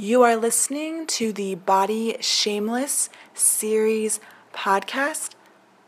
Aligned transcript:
You 0.00 0.22
are 0.22 0.34
listening 0.34 1.06
to 1.08 1.30
the 1.30 1.56
Body 1.56 2.16
Shameless 2.20 3.10
Series 3.34 4.18
podcast, 4.54 5.34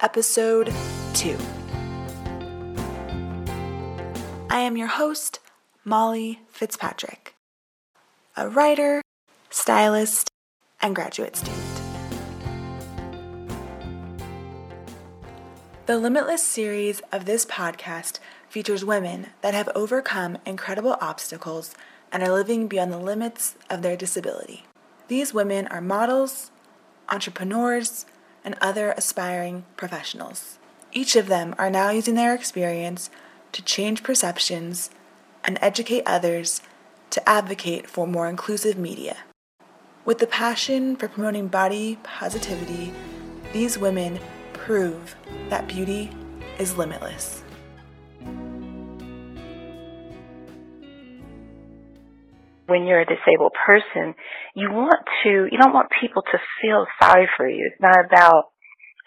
episode 0.00 0.70
2. 1.14 1.34
I 4.50 4.58
am 4.58 4.76
your 4.76 4.88
host, 4.88 5.38
Molly 5.82 6.40
Fitzpatrick, 6.50 7.34
a 8.36 8.50
writer, 8.50 9.00
stylist, 9.48 10.28
and 10.82 10.94
graduate 10.94 11.36
student. 11.36 11.80
The 15.86 15.96
Limitless 15.96 16.46
series 16.46 17.00
of 17.12 17.24
this 17.24 17.46
podcast 17.46 18.18
features 18.50 18.84
women 18.84 19.28
that 19.40 19.54
have 19.54 19.70
overcome 19.74 20.36
incredible 20.44 20.98
obstacles 21.00 21.74
and 22.12 22.22
are 22.22 22.32
living 22.32 22.68
beyond 22.68 22.92
the 22.92 22.98
limits 22.98 23.56
of 23.70 23.82
their 23.82 23.96
disability. 23.96 24.64
These 25.08 25.34
women 25.34 25.66
are 25.68 25.80
models, 25.80 26.50
entrepreneurs, 27.08 28.06
and 28.44 28.54
other 28.60 28.92
aspiring 28.92 29.64
professionals. 29.76 30.58
Each 30.92 31.16
of 31.16 31.26
them 31.26 31.54
are 31.58 31.70
now 31.70 31.90
using 31.90 32.14
their 32.14 32.34
experience 32.34 33.10
to 33.52 33.62
change 33.62 34.02
perceptions 34.02 34.90
and 35.42 35.58
educate 35.60 36.02
others 36.06 36.60
to 37.10 37.28
advocate 37.28 37.88
for 37.88 38.06
more 38.06 38.28
inclusive 38.28 38.78
media. 38.78 39.16
With 40.04 40.18
the 40.18 40.26
passion 40.26 40.96
for 40.96 41.08
promoting 41.08 41.48
body 41.48 41.98
positivity, 42.02 42.92
these 43.52 43.78
women 43.78 44.18
prove 44.52 45.14
that 45.48 45.68
beauty 45.68 46.10
is 46.58 46.76
limitless. 46.76 47.41
When 52.72 52.86
you're 52.86 53.04
a 53.04 53.06
disabled 53.06 53.52
person, 53.66 54.14
you 54.56 54.72
want 54.72 55.04
to, 55.22 55.46
you 55.52 55.58
don't 55.60 55.74
want 55.74 55.88
people 56.00 56.22
to 56.22 56.38
feel 56.60 56.86
sorry 57.00 57.28
for 57.36 57.46
you. 57.46 57.68
It's 57.70 57.82
not 57.82 58.00
about 58.04 58.44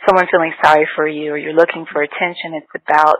someone 0.06 0.28
feeling 0.30 0.54
sorry 0.64 0.88
for 0.96 1.08
you 1.08 1.32
or 1.32 1.38
you're 1.38 1.58
looking 1.58 1.86
for 1.92 2.04
attention. 2.04 2.54
It's 2.54 2.84
about 2.88 3.18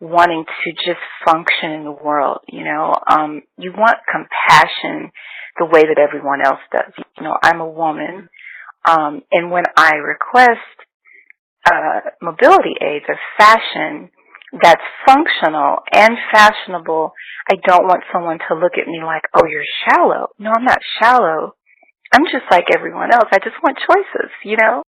wanting 0.00 0.44
to 0.64 0.72
just 0.72 0.98
function 1.24 1.70
in 1.70 1.84
the 1.84 1.92
world, 1.92 2.38
you 2.48 2.64
know. 2.64 2.92
Um, 3.08 3.42
you 3.56 3.70
want 3.70 3.98
compassion 4.10 5.12
the 5.58 5.66
way 5.66 5.82
that 5.82 5.98
everyone 5.98 6.44
else 6.44 6.60
does. 6.72 6.92
You 7.16 7.22
know, 7.22 7.36
I'm 7.40 7.60
a 7.60 7.68
woman, 7.68 8.28
um, 8.84 9.22
and 9.30 9.52
when 9.52 9.64
I 9.76 9.94
request 9.94 10.58
uh, 11.70 12.00
mobility 12.20 12.74
aids 12.82 13.04
or 13.08 13.18
fashion, 13.38 14.10
that's 14.62 14.82
functional 15.06 15.78
and 15.92 16.16
fashionable, 16.32 17.12
I 17.48 17.54
don't 17.66 17.86
want 17.86 18.04
someone 18.12 18.38
to 18.48 18.54
look 18.54 18.72
at 18.80 18.86
me 18.86 19.00
like, 19.04 19.22
oh, 19.34 19.46
you're 19.48 19.64
shallow. 19.88 20.28
No, 20.38 20.52
I'm 20.56 20.64
not 20.64 20.80
shallow. 21.00 21.54
I'm 22.12 22.24
just 22.26 22.44
like 22.50 22.66
everyone 22.74 23.12
else. 23.12 23.28
I 23.32 23.38
just 23.38 23.56
want 23.62 23.78
choices, 23.86 24.30
you 24.44 24.56
know? 24.56 24.82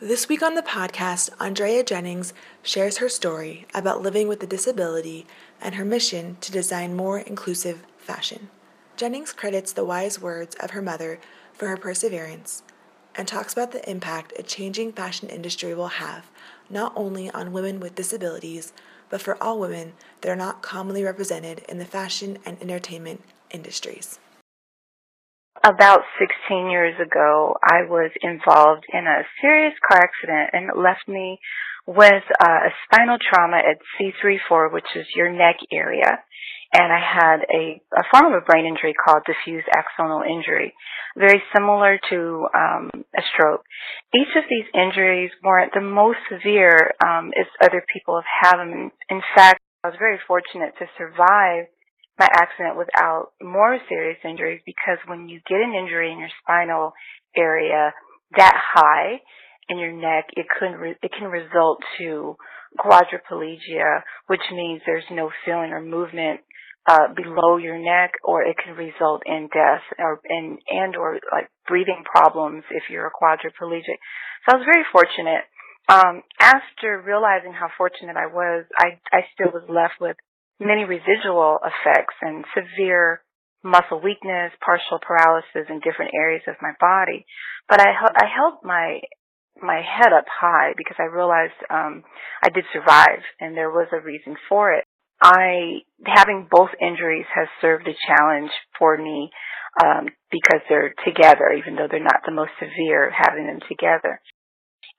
This 0.00 0.28
week 0.28 0.42
on 0.42 0.54
the 0.54 0.62
podcast, 0.62 1.30
Andrea 1.40 1.82
Jennings 1.82 2.32
shares 2.62 2.98
her 2.98 3.08
story 3.08 3.66
about 3.74 4.00
living 4.00 4.28
with 4.28 4.42
a 4.42 4.46
disability 4.46 5.26
and 5.60 5.74
her 5.74 5.84
mission 5.84 6.36
to 6.40 6.52
design 6.52 6.96
more 6.96 7.18
inclusive 7.18 7.82
fashion. 7.98 8.48
Jennings 8.96 9.32
credits 9.32 9.72
the 9.72 9.84
wise 9.84 10.20
words 10.20 10.54
of 10.60 10.70
her 10.70 10.82
mother 10.82 11.18
for 11.52 11.68
her 11.68 11.76
perseverance 11.76 12.62
and 13.16 13.26
talks 13.26 13.52
about 13.52 13.72
the 13.72 13.90
impact 13.90 14.32
a 14.38 14.42
changing 14.42 14.92
fashion 14.92 15.28
industry 15.28 15.74
will 15.74 15.88
have 15.88 16.30
not 16.70 16.92
only 16.96 17.30
on 17.30 17.52
women 17.52 17.80
with 17.80 17.94
disabilities, 17.94 18.72
but 19.10 19.20
for 19.20 19.42
all 19.42 19.58
women 19.58 19.94
that 20.20 20.30
are 20.30 20.36
not 20.36 20.62
commonly 20.62 21.02
represented 21.02 21.64
in 21.68 21.78
the 21.78 21.84
fashion 21.84 22.38
and 22.44 22.60
entertainment 22.60 23.22
industries. 23.50 24.18
About 25.64 26.02
16 26.18 26.70
years 26.70 26.94
ago, 27.00 27.56
I 27.62 27.82
was 27.88 28.10
involved 28.22 28.84
in 28.92 29.06
a 29.06 29.26
serious 29.40 29.74
car 29.86 30.02
accident 30.02 30.50
and 30.52 30.70
it 30.70 30.76
left 30.76 31.08
me 31.08 31.40
with 31.86 32.22
uh, 32.40 32.68
a 32.68 32.70
spinal 32.84 33.18
trauma 33.18 33.56
at 33.56 33.78
C3-4, 33.98 34.72
which 34.72 34.86
is 34.94 35.06
your 35.16 35.32
neck 35.32 35.56
area 35.72 36.22
and 36.72 36.92
I 36.92 37.00
had 37.00 37.38
a, 37.48 37.80
a 37.96 38.04
form 38.10 38.32
of 38.32 38.42
a 38.42 38.44
brain 38.44 38.66
injury 38.66 38.92
called 38.92 39.22
diffuse 39.24 39.64
axonal 39.72 40.26
injury, 40.28 40.74
very 41.16 41.42
similar 41.54 41.98
to 42.10 42.46
um, 42.54 42.90
a 43.16 43.22
stroke. 43.32 43.62
Each 44.14 44.36
of 44.36 44.44
these 44.50 44.66
injuries 44.74 45.30
weren't 45.42 45.72
the 45.72 45.80
most 45.80 46.18
severe 46.30 46.92
um, 47.04 47.32
as 47.38 47.46
other 47.62 47.82
people 47.92 48.20
have 48.20 48.52
had 48.52 48.56
them. 48.58 48.90
In, 49.08 49.22
fact, 49.34 49.60
I 49.82 49.88
was 49.88 49.96
very 49.98 50.18
fortunate 50.26 50.74
to 50.78 50.86
survive 50.98 51.66
my 52.18 52.28
accident 52.32 52.76
without 52.76 53.32
more 53.40 53.78
serious 53.88 54.18
injuries 54.24 54.60
because 54.66 54.98
when 55.06 55.28
you 55.28 55.40
get 55.48 55.60
an 55.60 55.72
injury 55.74 56.12
in 56.12 56.18
your 56.18 56.28
spinal 56.42 56.92
area 57.34 57.94
that 58.36 58.54
high 58.74 59.20
in 59.70 59.78
your 59.78 59.92
neck, 59.92 60.26
it 60.36 60.46
can 60.58 60.72
re- 60.72 60.96
it 61.02 61.12
can 61.16 61.28
result 61.28 61.78
to 61.98 62.36
quadriplegia, 62.78 64.02
which 64.26 64.40
means 64.52 64.82
there's 64.84 65.04
no 65.10 65.30
feeling 65.44 65.72
or 65.72 65.80
movement 65.80 66.40
uh, 66.88 67.12
below 67.14 67.58
your 67.58 67.78
neck, 67.78 68.12
or 68.24 68.42
it 68.42 68.56
can 68.56 68.74
result 68.74 69.22
in 69.26 69.48
death 69.52 69.84
or 69.98 70.20
and 70.26 70.58
and 70.68 70.96
or 70.96 71.20
like 71.30 71.50
breathing 71.66 72.02
problems 72.04 72.64
if 72.70 72.84
you're 72.90 73.06
a 73.06 73.12
quadriplegic. 73.12 74.00
So 74.48 74.54
I 74.54 74.56
was 74.56 74.64
very 74.64 74.84
fortunate. 74.90 75.44
Um, 75.90 76.22
after 76.40 77.02
realizing 77.04 77.52
how 77.52 77.68
fortunate 77.76 78.16
I 78.16 78.26
was, 78.26 78.64
I 78.78 78.98
I 79.12 79.20
still 79.34 79.52
was 79.52 79.68
left 79.68 80.00
with 80.00 80.16
many 80.58 80.84
residual 80.84 81.58
effects 81.60 82.14
and 82.22 82.44
severe 82.56 83.22
muscle 83.62 84.00
weakness, 84.00 84.52
partial 84.64 84.98
paralysis 85.00 85.68
in 85.68 85.80
different 85.80 86.12
areas 86.14 86.42
of 86.48 86.56
my 86.62 86.72
body. 86.80 87.26
But 87.68 87.80
I 87.80 87.92
I 87.92 88.26
held 88.34 88.64
my 88.64 89.00
my 89.60 89.82
head 89.84 90.12
up 90.16 90.24
high 90.30 90.72
because 90.76 90.96
I 90.98 91.12
realized 91.12 91.58
um, 91.68 92.04
I 92.42 92.48
did 92.48 92.64
survive 92.72 93.20
and 93.40 93.56
there 93.56 93.70
was 93.70 93.88
a 93.92 94.00
reason 94.00 94.36
for 94.48 94.72
it. 94.72 94.84
I 95.20 95.82
having 96.06 96.46
both 96.50 96.70
injuries 96.80 97.26
has 97.34 97.48
served 97.60 97.88
a 97.88 97.96
challenge 98.06 98.50
for 98.78 98.96
me 98.96 99.30
um, 99.82 100.06
because 100.30 100.60
they're 100.68 100.94
together, 101.04 101.52
even 101.58 101.74
though 101.76 101.88
they're 101.90 102.02
not 102.02 102.22
the 102.24 102.32
most 102.32 102.52
severe. 102.58 103.10
Having 103.10 103.46
them 103.46 103.60
together. 103.68 104.20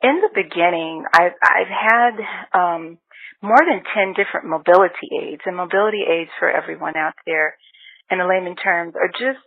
In 0.02 0.22
the 0.22 0.32
beginning, 0.34 1.04
I've 1.14 1.36
I've 1.44 1.72
had 1.72 2.14
um, 2.54 2.98
more 3.42 3.60
than 3.60 3.84
ten 3.96 4.14
different 4.14 4.48
mobility 4.48 5.08
aids, 5.24 5.42
and 5.46 5.56
mobility 5.56 6.04
aids 6.08 6.32
for 6.40 6.50
everyone 6.50 6.98
out 6.98 7.16
there, 7.26 7.56
in 8.12 8.20
the 8.20 8.26
layman 8.26 8.56
terms, 8.56 8.96
are 8.96 9.08
just 9.08 9.44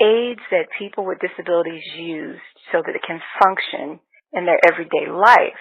aids 0.00 0.40
that 0.50 0.72
people 0.78 1.04
with 1.04 1.18
disabilities 1.18 1.82
use 1.96 2.40
so 2.70 2.82
that 2.84 2.94
it 2.94 3.02
can 3.06 3.20
function 3.42 4.00
in 4.32 4.46
their 4.46 4.58
everyday 4.66 5.10
life 5.10 5.60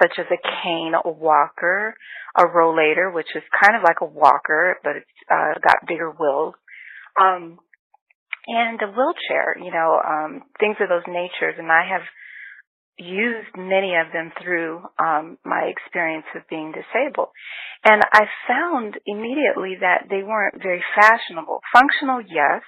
such 0.00 0.12
as 0.18 0.26
a 0.30 0.40
cane, 0.62 0.92
a 0.94 1.10
walker, 1.10 1.94
a 2.36 2.44
rollator, 2.44 3.12
which 3.12 3.28
is 3.34 3.42
kind 3.62 3.76
of 3.76 3.82
like 3.82 4.00
a 4.00 4.06
walker, 4.06 4.78
but 4.82 4.96
it's 4.96 5.16
uh, 5.30 5.58
got 5.62 5.86
bigger 5.86 6.10
wheels, 6.10 6.54
um, 7.20 7.58
and 8.46 8.80
a 8.82 8.86
wheelchair. 8.86 9.56
You 9.58 9.70
know, 9.70 10.00
um, 10.02 10.42
things 10.58 10.76
of 10.80 10.88
those 10.88 11.06
natures, 11.06 11.54
and 11.58 11.70
I 11.70 11.86
have 11.90 12.02
used 12.98 13.50
many 13.56 13.94
of 13.96 14.12
them 14.12 14.30
through 14.42 14.82
um, 14.98 15.38
my 15.44 15.70
experience 15.70 16.26
of 16.34 16.42
being 16.48 16.72
disabled, 16.72 17.28
and 17.84 18.02
I 18.12 18.24
found 18.48 18.94
immediately 19.06 19.76
that 19.80 20.06
they 20.10 20.22
weren't 20.22 20.62
very 20.62 20.82
fashionable. 20.94 21.60
Functional, 21.72 22.20
yes. 22.20 22.62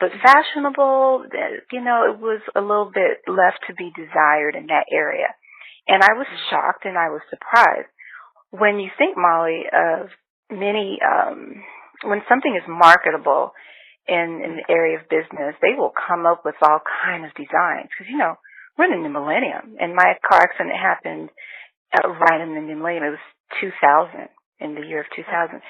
But 0.00 0.10
fashionable, 0.10 1.26
you 1.70 1.80
know, 1.80 2.10
it 2.12 2.18
was 2.18 2.42
a 2.56 2.60
little 2.60 2.90
bit 2.92 3.22
left 3.28 3.62
to 3.68 3.74
be 3.74 3.92
desired 3.94 4.56
in 4.56 4.66
that 4.66 4.86
area. 4.92 5.28
And 5.86 6.02
I 6.02 6.16
was 6.16 6.26
shocked 6.50 6.84
and 6.84 6.96
I 6.96 7.10
was 7.10 7.20
surprised. 7.28 7.88
When 8.50 8.78
you 8.78 8.90
think, 8.96 9.16
Molly, 9.16 9.64
of 9.68 10.08
many, 10.50 10.98
um, 11.02 11.62
when 12.04 12.22
something 12.28 12.54
is 12.56 12.64
marketable 12.68 13.52
in, 14.06 14.40
in 14.44 14.56
the 14.60 14.72
area 14.72 14.98
of 14.98 15.08
business, 15.08 15.56
they 15.60 15.74
will 15.76 15.92
come 15.92 16.24
up 16.26 16.42
with 16.44 16.54
all 16.62 16.80
kinds 17.04 17.26
of 17.26 17.34
designs. 17.34 17.90
Cause 17.98 18.08
you 18.08 18.16
know, 18.16 18.36
we're 18.78 18.92
in 18.92 19.02
the 19.02 19.08
millennium 19.08 19.76
and 19.78 19.94
my 19.94 20.14
car 20.26 20.42
accident 20.42 20.74
happened 20.74 21.30
uh, 21.92 22.08
right 22.08 22.40
in 22.40 22.54
the 22.54 22.74
millennium. 22.74 23.04
It 23.04 23.18
was 23.18 23.26
2000, 23.60 24.28
in 24.60 24.74
the 24.74 24.86
year 24.86 25.00
of 25.00 25.06
2000. 25.14 25.60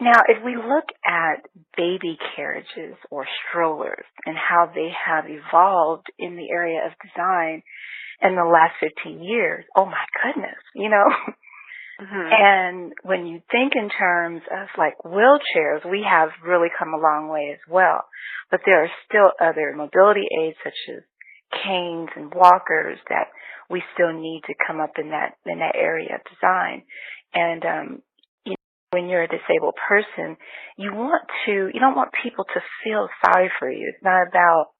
Now, 0.00 0.22
if 0.26 0.42
we 0.44 0.56
look 0.56 0.90
at 1.06 1.46
baby 1.76 2.18
carriages 2.34 2.98
or 3.10 3.26
strollers 3.48 4.04
and 4.26 4.36
how 4.36 4.70
they 4.74 4.90
have 4.90 5.24
evolved 5.28 6.06
in 6.18 6.36
the 6.36 6.50
area 6.50 6.80
of 6.84 6.92
design, 6.98 7.62
in 8.24 8.34
the 8.34 8.44
last 8.44 8.74
15 8.80 9.22
years. 9.22 9.64
Oh 9.76 9.84
my 9.84 10.04
goodness, 10.22 10.58
you 10.74 10.88
know? 10.88 11.06
Mm-hmm. 12.00 12.28
And 12.32 12.92
when 13.04 13.26
you 13.26 13.40
think 13.52 13.74
in 13.76 13.88
terms 13.88 14.42
of 14.50 14.66
like 14.76 14.94
wheelchairs, 15.04 15.88
we 15.88 16.04
have 16.08 16.30
really 16.44 16.68
come 16.76 16.92
a 16.92 16.98
long 17.00 17.28
way 17.28 17.50
as 17.52 17.60
well. 17.70 18.02
But 18.50 18.60
there 18.66 18.82
are 18.82 18.90
still 19.06 19.30
other 19.40 19.72
mobility 19.76 20.26
aids 20.42 20.56
such 20.64 20.74
as 20.90 21.02
canes 21.62 22.08
and 22.16 22.34
walkers 22.34 22.98
that 23.08 23.28
we 23.70 23.82
still 23.94 24.12
need 24.12 24.42
to 24.46 24.54
come 24.66 24.80
up 24.80 24.98
in 24.98 25.10
that 25.10 25.38
in 25.46 25.58
that 25.60 25.76
area 25.76 26.16
of 26.16 26.26
design. 26.26 26.82
And 27.32 27.64
um, 27.64 28.02
you 28.44 28.52
know, 28.58 28.98
when 28.98 29.08
you're 29.08 29.22
a 29.22 29.28
disabled 29.28 29.74
person, 29.88 30.36
you 30.76 30.92
want 30.92 31.22
to, 31.46 31.70
you 31.72 31.80
don't 31.80 31.96
want 31.96 32.10
people 32.22 32.44
to 32.44 32.60
feel 32.82 33.08
sorry 33.24 33.50
for 33.58 33.70
you. 33.70 33.92
It's 33.94 34.04
not 34.04 34.26
about 34.26 34.73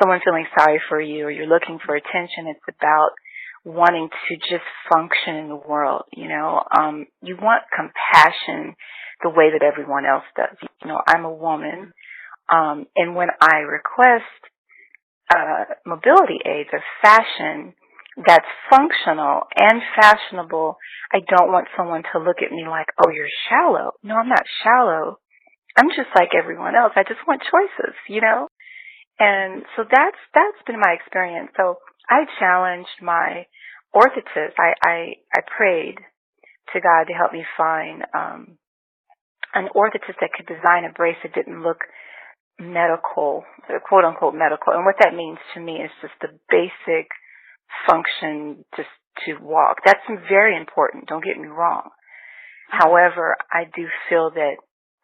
someone 0.00 0.20
feeling 0.24 0.46
sorry 0.56 0.80
for 0.88 1.00
you 1.00 1.26
or 1.26 1.30
you're 1.30 1.46
looking 1.46 1.78
for 1.84 1.96
attention. 1.96 2.46
It's 2.46 2.76
about 2.78 3.10
wanting 3.64 4.08
to 4.28 4.36
just 4.36 4.64
function 4.92 5.36
in 5.36 5.48
the 5.48 5.56
world, 5.56 6.02
you 6.12 6.28
know. 6.28 6.62
Um, 6.76 7.06
you 7.22 7.36
want 7.40 7.62
compassion 7.74 8.74
the 9.22 9.30
way 9.30 9.50
that 9.52 9.64
everyone 9.64 10.06
else 10.06 10.24
does. 10.36 10.56
You 10.82 10.88
know, 10.88 11.00
I'm 11.06 11.24
a 11.24 11.32
woman, 11.32 11.92
um, 12.48 12.86
and 12.96 13.14
when 13.14 13.28
I 13.40 13.58
request 13.58 14.24
uh, 15.34 15.64
mobility 15.84 16.38
aids 16.46 16.70
or 16.72 16.82
fashion 17.02 17.74
that's 18.26 18.46
functional 18.70 19.42
and 19.54 19.80
fashionable, 19.94 20.76
I 21.12 21.18
don't 21.20 21.52
want 21.52 21.68
someone 21.76 22.02
to 22.12 22.18
look 22.18 22.38
at 22.44 22.50
me 22.50 22.64
like, 22.68 22.86
oh, 22.98 23.10
you're 23.10 23.30
shallow. 23.48 23.92
No, 24.02 24.16
I'm 24.16 24.28
not 24.28 24.44
shallow. 24.64 25.18
I'm 25.76 25.90
just 25.90 26.10
like 26.16 26.30
everyone 26.36 26.74
else. 26.74 26.92
I 26.96 27.04
just 27.04 27.20
want 27.28 27.42
choices, 27.42 27.94
you 28.08 28.20
know? 28.20 28.48
And 29.18 29.62
so 29.76 29.84
that's, 29.84 30.20
that's 30.34 30.62
been 30.66 30.80
my 30.80 30.94
experience. 30.94 31.50
So 31.56 31.78
I 32.08 32.24
challenged 32.38 33.02
my 33.02 33.46
orthotist. 33.94 34.54
I, 34.58 34.74
I, 34.84 34.98
I 35.34 35.40
prayed 35.56 35.96
to 36.72 36.80
God 36.80 37.04
to 37.08 37.14
help 37.14 37.32
me 37.32 37.44
find, 37.56 38.04
um, 38.14 38.58
an 39.54 39.68
orthotist 39.74 40.20
that 40.20 40.30
could 40.36 40.46
design 40.46 40.84
a 40.84 40.92
brace 40.92 41.16
that 41.22 41.34
didn't 41.34 41.62
look 41.62 41.78
medical, 42.58 43.44
quote 43.88 44.04
unquote 44.04 44.34
medical. 44.34 44.72
And 44.74 44.84
what 44.84 44.96
that 45.00 45.14
means 45.14 45.38
to 45.54 45.60
me 45.60 45.76
is 45.76 45.90
just 46.02 46.14
the 46.20 46.28
basic 46.50 47.08
function 47.88 48.64
just 48.76 48.88
to 49.26 49.34
walk. 49.40 49.78
That's 49.84 50.04
very 50.28 50.56
important. 50.56 51.06
Don't 51.06 51.24
get 51.24 51.38
me 51.38 51.48
wrong. 51.48 51.90
However, 52.68 53.36
I 53.52 53.64
do 53.64 53.86
feel 54.08 54.30
that, 54.34 54.56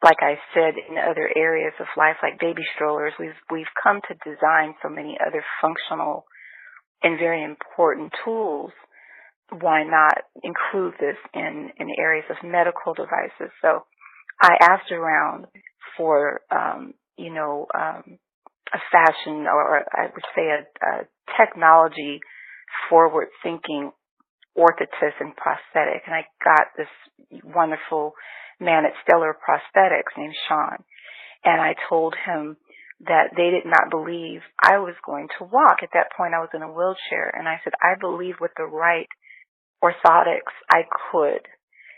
like 0.05 0.21
I 0.21 0.35
said, 0.53 0.75
in 0.77 0.99
other 0.99 1.31
areas 1.35 1.73
of 1.81 1.87
life, 1.97 2.17
like 2.23 2.39
baby 2.39 2.63
strollers, 2.75 3.15
we've 3.19 3.41
we've 3.51 3.73
come 3.83 4.01
to 4.07 4.31
design 4.31 4.75
so 4.83 4.91
many 4.91 5.17
other 5.27 5.43
functional 5.63 6.27
and 7.03 7.19
very 7.19 7.43
important 7.43 8.13
tools. 8.23 8.71
Why 9.51 9.83
not 9.83 10.19
include 10.43 10.95
this 11.01 11.17
in 11.33 11.71
in 11.79 11.89
areas 11.99 12.27
of 12.29 12.37
medical 12.45 12.93
devices? 12.93 13.51
So, 13.63 13.87
I 14.43 14.57
asked 14.61 14.93
around 14.93 15.47
for 15.97 16.43
um, 16.51 16.93
you 17.17 17.33
know 17.33 17.67
um, 17.75 18.19
a 18.75 18.79
fashion 18.93 19.47
or 19.47 19.85
I 19.91 20.13
would 20.13 20.25
say 20.37 20.43
a, 20.51 20.87
a 20.87 21.09
technology 21.41 22.21
forward 22.91 23.29
thinking 23.43 23.91
orthotist 24.57 25.19
and 25.21 25.35
prosthetic. 25.35 26.03
And 26.07 26.15
I 26.15 26.27
got 26.45 26.69
this 26.77 27.41
wonderful 27.43 28.13
man 28.61 28.85
at 28.85 28.93
Stellar 29.03 29.37
Prosthetics 29.37 30.17
named 30.17 30.35
Sean. 30.49 30.85
And 31.45 31.61
I 31.61 31.75
told 31.89 32.15
him 32.27 32.57
that 33.07 33.31
they 33.37 33.51
did 33.51 33.67
not 33.67 33.91
believe 33.91 34.41
I 34.61 34.79
was 34.79 34.95
going 35.05 35.29
to 35.39 35.45
walk. 35.45 35.83
At 35.83 35.91
that 35.93 36.13
point, 36.17 36.35
I 36.35 36.41
was 36.41 36.51
in 36.55 36.63
a 36.63 36.73
wheelchair. 36.73 37.33
And 37.35 37.49
I 37.49 37.61
said, 37.63 37.75
I 37.83 37.99
believe 37.99 38.37
with 38.41 38.53
the 38.57 38.65
right 38.65 39.09
orthotics, 39.83 40.55
I 40.71 40.83
could. 41.11 41.43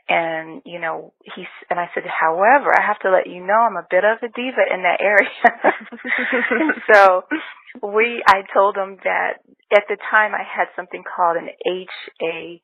And, 0.08 0.62
you 0.64 0.80
know, 0.80 1.12
he, 1.22 1.44
and 1.68 1.80
I 1.80 1.90
said, 1.94 2.04
however, 2.06 2.70
I 2.70 2.86
have 2.86 2.98
to 3.00 3.10
let 3.10 3.26
you 3.26 3.44
know 3.44 3.66
I'm 3.66 3.76
a 3.76 3.86
bit 3.90 4.04
of 4.04 4.18
a 4.22 4.28
diva 4.28 4.62
in 4.72 4.82
that 4.82 5.02
area. 5.02 5.30
so 6.92 7.24
we, 7.82 8.22
I 8.26 8.42
told 8.54 8.76
him 8.76 8.98
that 9.02 9.42
at 9.74 9.84
the 9.88 9.96
time 10.10 10.32
I 10.32 10.44
had 10.46 10.68
something 10.76 11.02
called 11.02 11.36
an 11.36 11.48
HA, 11.66 12.62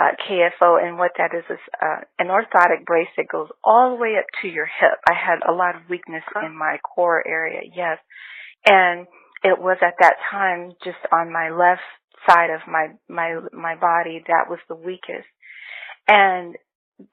uh, 0.00 0.12
KFO, 0.28 0.82
and 0.82 0.98
what 0.98 1.12
that 1.18 1.34
is 1.34 1.44
is 1.50 1.58
uh, 1.82 2.00
an 2.18 2.28
orthotic 2.28 2.84
brace 2.84 3.08
that 3.16 3.28
goes 3.28 3.48
all 3.64 3.90
the 3.90 4.00
way 4.00 4.16
up 4.18 4.26
to 4.42 4.48
your 4.48 4.66
hip. 4.66 4.98
I 5.08 5.14
had 5.14 5.40
a 5.48 5.52
lot 5.52 5.74
of 5.74 5.88
weakness 5.88 6.22
in 6.44 6.56
my 6.56 6.78
core 6.78 7.26
area, 7.26 7.60
yes, 7.74 7.98
and 8.66 9.06
it 9.42 9.58
was 9.58 9.78
at 9.82 9.94
that 10.00 10.16
time 10.30 10.72
just 10.84 10.98
on 11.12 11.32
my 11.32 11.50
left 11.50 11.82
side 12.28 12.50
of 12.50 12.60
my 12.68 12.88
my 13.08 13.40
my 13.52 13.74
body 13.74 14.22
that 14.28 14.48
was 14.48 14.58
the 14.68 14.76
weakest, 14.76 15.28
and 16.06 16.56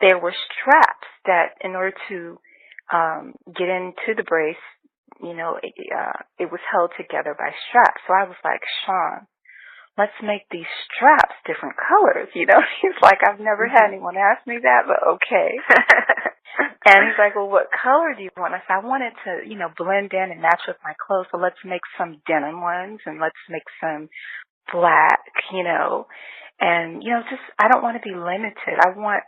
there 0.02 0.20
were 0.20 0.34
straps 0.52 1.08
that 1.26 1.56
in 1.62 1.72
order 1.72 1.96
to 2.10 2.38
um, 2.94 3.34
get 3.48 3.70
into 3.70 4.16
the 4.16 4.24
brace, 4.24 4.56
you 5.22 5.36
know, 5.36 5.58
it, 5.62 5.74
uh, 5.96 6.20
it 6.40 6.52
was 6.52 6.60
held 6.72 6.92
together 6.98 7.36
by 7.38 7.50
straps. 7.70 8.02
So 8.08 8.14
I 8.14 8.28
was 8.28 8.38
like, 8.44 8.62
Sean, 8.86 9.28
let's 9.98 10.16
make 10.22 10.46
these 10.52 10.70
straps 10.86 11.34
different 11.46 11.76
colors. 11.76 12.30
You 12.34 12.46
know, 12.46 12.62
he's 12.82 12.98
like, 13.02 13.20
I've 13.26 13.42
never 13.42 13.68
had 13.68 13.90
mm-hmm. 13.90 14.00
anyone 14.00 14.16
ask 14.18 14.46
me 14.46 14.60
that, 14.62 14.86
but 14.86 15.02
okay. 15.18 15.58
and 16.86 17.10
he's 17.10 17.20
like, 17.20 17.36
well, 17.36 17.50
what 17.50 17.74
color 17.74 18.14
do 18.16 18.24
you 18.24 18.30
want? 18.38 18.54
I 18.54 18.62
said, 18.64 18.80
I 18.82 18.86
want 18.86 19.04
it 19.04 19.16
to, 19.26 19.50
you 19.50 19.58
know, 19.58 19.74
blend 19.76 20.14
in 20.14 20.32
and 20.32 20.42
match 20.42 20.62
with 20.68 20.78
my 20.86 20.94
clothes. 20.96 21.28
So 21.32 21.38
let's 21.38 21.60
make 21.66 21.84
some 21.98 22.22
denim 22.30 22.62
ones 22.62 23.02
and 23.06 23.20
let's 23.20 23.42
make 23.50 23.66
some 23.82 24.08
black, 24.72 25.26
you 25.52 25.64
know, 25.64 26.06
and, 26.60 27.04
you 27.04 27.12
know, 27.12 27.22
just, 27.30 27.44
I 27.60 27.68
don't 27.68 27.84
want 27.84 27.98
to 28.02 28.08
be 28.08 28.16
limited. 28.16 28.78
I 28.82 28.98
want, 28.98 29.24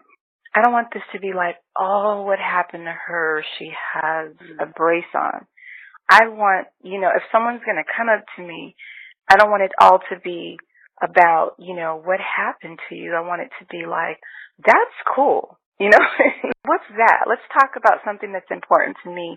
I 0.55 0.61
don't 0.61 0.73
want 0.73 0.89
this 0.93 1.05
to 1.13 1.19
be 1.19 1.31
like, 1.35 1.57
oh, 1.77 2.23
what 2.25 2.39
happened 2.39 2.85
to 2.85 2.95
her? 3.07 3.43
She 3.57 3.69
has 3.93 4.33
a 4.59 4.65
brace 4.65 5.13
on. 5.13 5.45
I 6.09 6.27
want, 6.27 6.67
you 6.81 6.99
know, 6.99 7.09
if 7.15 7.21
someone's 7.31 7.61
going 7.63 7.77
to 7.77 7.93
come 7.95 8.09
up 8.09 8.25
to 8.35 8.41
me, 8.41 8.75
I 9.29 9.37
don't 9.37 9.51
want 9.51 9.63
it 9.63 9.71
all 9.79 9.99
to 10.09 10.19
be 10.23 10.57
about, 11.01 11.55
you 11.59 11.75
know, 11.75 12.01
what 12.03 12.19
happened 12.19 12.79
to 12.89 12.95
you. 12.95 13.13
I 13.13 13.21
want 13.21 13.41
it 13.41 13.51
to 13.59 13.65
be 13.69 13.85
like, 13.85 14.19
that's 14.57 14.97
cool. 15.15 15.57
You 15.79 15.89
know, 15.89 16.03
what's 16.65 16.89
that? 16.97 17.25
Let's 17.27 17.45
talk 17.53 17.77
about 17.77 18.03
something 18.03 18.33
that's 18.33 18.51
important 18.51 18.97
to 19.03 19.09
me. 19.09 19.35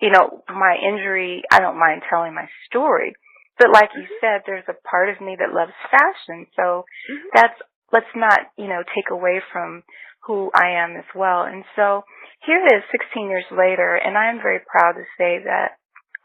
You 0.00 0.10
know, 0.10 0.42
my 0.48 0.76
injury, 0.80 1.42
I 1.50 1.60
don't 1.60 1.78
mind 1.78 2.02
telling 2.08 2.34
my 2.34 2.46
story. 2.70 3.14
But 3.58 3.70
like 3.72 3.90
mm-hmm. 3.90 4.06
you 4.06 4.18
said, 4.20 4.42
there's 4.46 4.68
a 4.68 4.80
part 4.88 5.10
of 5.10 5.20
me 5.20 5.36
that 5.38 5.54
loves 5.54 5.74
fashion. 5.90 6.46
So 6.56 6.86
mm-hmm. 7.10 7.28
that's, 7.34 7.58
let's 7.92 8.14
not, 8.14 8.40
you 8.56 8.68
know, 8.68 8.82
take 8.94 9.10
away 9.10 9.42
from 9.52 9.82
who 10.24 10.50
I 10.54 10.84
am 10.84 10.96
as 10.96 11.08
well. 11.14 11.42
And 11.42 11.64
so 11.74 12.04
here 12.46 12.60
it 12.62 12.72
is 12.72 12.84
16 12.92 13.28
years 13.28 13.48
later, 13.50 13.96
and 13.96 14.16
I 14.16 14.30
am 14.30 14.38
very 14.38 14.60
proud 14.60 14.92
to 14.92 15.04
say 15.18 15.42
that 15.44 15.77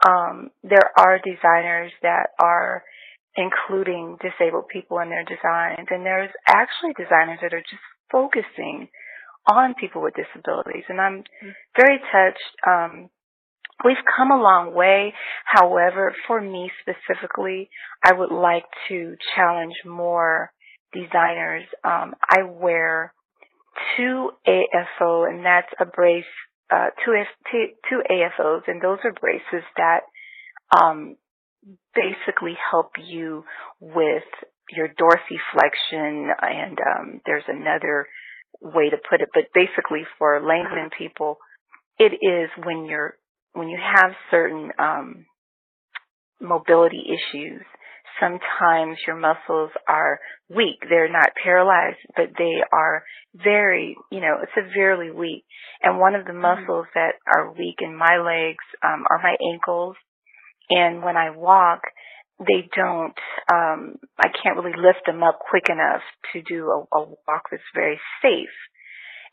um, 0.08 0.50
there 0.64 0.92
are 0.98 1.20
designers 1.20 1.92
that 2.02 2.28
are 2.40 2.84
including 3.36 4.18
disabled 4.22 4.68
people 4.68 5.00
in 5.00 5.10
their 5.10 5.24
designs, 5.24 5.88
and 5.90 6.06
there's 6.06 6.30
actually 6.48 6.94
designers 6.98 7.40
that 7.42 7.54
are 7.54 7.62
just 7.62 7.82
focusing 8.12 8.90
on 9.52 9.74
people 9.80 10.02
with 10.02 10.14
disabilities, 10.14 10.84
and 10.88 11.02
I'm 11.02 11.24
very 11.76 12.00
touched. 12.12 12.68
Um, 12.68 13.10
we've 13.84 13.98
come 14.16 14.32
a 14.32 14.42
long 14.42 14.74
way. 14.74 15.14
However, 15.46 16.16
for 16.28 16.40
me 16.40 16.72
specifically, 16.82 17.70
I 18.04 18.14
would 18.14 18.32
like 18.32 18.66
to 18.90 19.16
challenge 19.36 19.74
more 19.86 20.52
designers. 20.94 21.64
Um, 21.84 22.14
I 22.30 22.44
wear 22.44 23.14
two 23.98 24.32
AFO, 24.48 25.28
and 25.30 25.46
that's 25.46 25.72
a 25.80 25.86
brace, 25.86 26.24
uh, 26.74 26.88
two, 27.06 27.14
two 27.90 28.02
AFOs, 28.10 28.62
and 28.68 28.82
those 28.82 29.00
are 29.04 29.14
braces 29.14 29.64
that 29.78 30.02
um, 30.76 31.18
basically 31.94 32.56
help 32.72 32.92
you 33.04 33.44
with 33.80 34.24
your 34.72 34.88
dorsiflexion, 34.88 36.30
and 36.42 36.80
um, 36.80 37.22
there's 37.26 37.44
another 37.48 38.08
way 38.62 38.90
to 38.90 38.98
put 39.10 39.22
it, 39.22 39.30
but 39.34 39.44
basically 39.54 40.04
for 40.18 40.40
layman 40.42 40.90
people, 40.98 41.38
it 42.00 42.14
is 42.22 42.50
when 42.66 42.86
you're 42.86 43.18
when 43.54 43.68
you 43.70 43.78
have 43.80 44.12
certain 44.32 44.72
um, 44.80 45.26
mobility 46.42 47.04
issues 47.08 47.62
sometimes 48.20 48.98
your 49.08 49.16
muscles 49.16 49.72
are 49.88 50.20
weak. 50.50 50.84
They're 50.88 51.12
not 51.12 51.32
paralyzed, 51.42 52.00
but 52.16 52.32
they 52.38 52.62
are 52.72 53.04
very, 53.36 53.96
you 54.12 54.22
know, 54.22 54.38
severely 54.56 55.12
weak. 55.12 55.44
And 55.82 56.00
one 56.00 56.16
of 56.16 56.26
the 56.26 56.32
mm-hmm. 56.32 56.42
muscles 56.42 56.88
that 56.96 57.14
are 57.28 57.52
weak 57.52 57.78
in 57.82 57.96
my 57.96 58.18
legs 58.18 58.64
um, 58.84 59.06
are 59.10 59.22
my 59.22 59.36
ankles. 59.54 59.96
And 60.70 61.04
when 61.04 61.18
I 61.18 61.32
walk, 61.32 61.82
they 62.40 62.68
don't, 62.76 63.18
um, 63.54 63.96
I 64.18 64.28
can't 64.30 64.58
really 64.58 64.76
lift 64.76 65.06
them 65.06 65.24
up 65.24 65.40
quick 65.50 65.70
enough 65.70 66.02
to 66.34 66.42
do 66.42 66.68
a, 66.68 66.98
a 66.98 67.02
walk 67.28 67.44
that's 67.52 67.64
very 67.76 68.00
safe. 68.22 68.54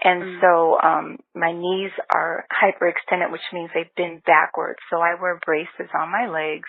And 0.02 0.22
mm. 0.22 0.40
so, 0.40 0.78
um, 0.80 1.18
my 1.34 1.52
knees 1.52 1.90
are 2.14 2.46
hyperextended, 2.50 3.30
which 3.32 3.40
means 3.52 3.70
they 3.74 3.90
bend 3.96 4.22
backwards. 4.24 4.78
So 4.90 4.96
I 4.96 5.20
wear 5.20 5.38
braces 5.44 5.90
on 5.94 6.10
my 6.10 6.28
legs 6.28 6.68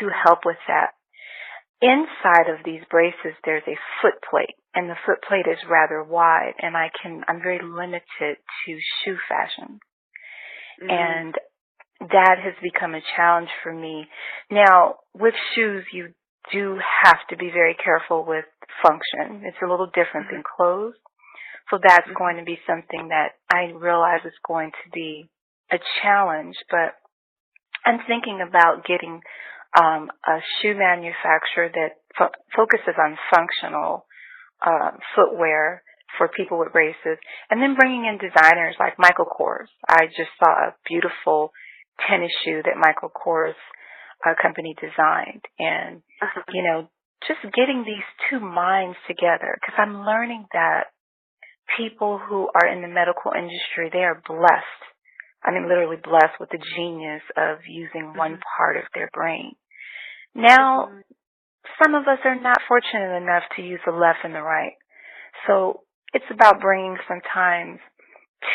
to 0.00 0.08
help 0.24 0.40
with 0.44 0.58
that. 0.68 0.92
Inside 1.82 2.48
of 2.48 2.64
these 2.64 2.82
braces, 2.90 3.34
there's 3.44 3.66
a 3.66 3.76
foot 4.00 4.14
plate, 4.30 4.54
and 4.74 4.88
the 4.88 4.94
foot 5.04 5.18
plate 5.26 5.46
is 5.50 5.58
rather 5.68 6.02
wide, 6.02 6.54
and 6.60 6.76
I 6.76 6.90
can, 7.02 7.22
I'm 7.26 7.42
very 7.42 7.58
limited 7.62 8.38
to 8.66 8.78
shoe 9.04 9.16
fashion. 9.28 9.80
Mm-hmm. 10.80 10.90
And 10.90 11.34
that 12.08 12.36
has 12.42 12.54
become 12.62 12.94
a 12.94 13.02
challenge 13.16 13.48
for 13.62 13.72
me. 13.72 14.06
Now, 14.50 14.96
with 15.12 15.34
shoes, 15.54 15.84
you 15.92 16.14
do 16.52 16.78
have 17.02 17.18
to 17.30 17.36
be 17.36 17.50
very 17.52 17.74
careful 17.74 18.24
with 18.24 18.44
function. 18.82 19.44
It's 19.44 19.58
a 19.62 19.68
little 19.68 19.86
different 19.86 20.26
mm-hmm. 20.26 20.36
than 20.36 20.44
clothes. 20.56 20.94
So 21.70 21.78
that's 21.82 22.06
mm-hmm. 22.06 22.18
going 22.18 22.36
to 22.38 22.44
be 22.44 22.58
something 22.66 23.08
that 23.08 23.34
I 23.52 23.72
realize 23.76 24.20
is 24.24 24.32
going 24.46 24.70
to 24.70 24.90
be 24.92 25.28
a 25.72 25.78
challenge, 26.02 26.56
but 26.70 26.94
I'm 27.84 27.98
thinking 28.06 28.40
about 28.46 28.84
getting 28.86 29.20
um, 29.78 30.10
a 30.26 30.38
shoe 30.60 30.74
manufacturer 30.76 31.70
that 31.72 32.00
fo- 32.16 32.36
focuses 32.54 32.94
on 32.98 33.16
functional 33.32 34.06
uh, 34.64 34.92
footwear 35.16 35.82
for 36.18 36.28
people 36.28 36.58
with 36.58 36.72
braces, 36.72 37.18
and 37.50 37.62
then 37.62 37.74
bringing 37.74 38.04
in 38.04 38.18
designers 38.18 38.76
like 38.78 38.98
Michael 38.98 39.26
Kors. 39.26 39.72
I 39.88 40.06
just 40.06 40.30
saw 40.38 40.50
a 40.50 40.76
beautiful 40.86 41.52
tennis 42.08 42.32
shoe 42.44 42.60
that 42.64 42.76
Michael 42.76 43.10
Kors 43.10 43.56
uh, 44.26 44.34
company 44.40 44.74
designed, 44.80 45.42
and 45.58 46.02
uh-huh. 46.20 46.42
you 46.52 46.62
know, 46.62 46.88
just 47.26 47.40
getting 47.54 47.84
these 47.84 48.04
two 48.28 48.40
minds 48.40 48.96
together 49.08 49.56
because 49.60 49.74
I'm 49.78 50.04
learning 50.04 50.46
that 50.52 50.92
people 51.76 52.18
who 52.18 52.48
are 52.54 52.68
in 52.68 52.82
the 52.82 52.88
medical 52.88 53.32
industry 53.32 53.88
they 53.92 54.04
are 54.04 54.20
blessed. 54.26 54.82
I 55.44 55.50
mean, 55.50 55.66
literally 55.66 55.96
blessed 55.96 56.38
with 56.38 56.50
the 56.50 56.62
genius 56.76 57.22
of 57.36 57.58
using 57.66 58.12
mm-hmm. 58.12 58.18
one 58.18 58.38
part 58.56 58.76
of 58.76 58.84
their 58.94 59.10
brain. 59.12 59.54
Now, 60.34 60.88
some 61.82 61.94
of 61.94 62.02
us 62.04 62.18
are 62.24 62.40
not 62.40 62.58
fortunate 62.68 63.16
enough 63.16 63.44
to 63.56 63.62
use 63.62 63.80
the 63.84 63.92
left 63.92 64.20
and 64.24 64.34
the 64.34 64.42
right. 64.42 64.72
So 65.46 65.80
it's 66.12 66.30
about 66.30 66.60
bringing 66.60 66.96
sometimes 67.08 67.80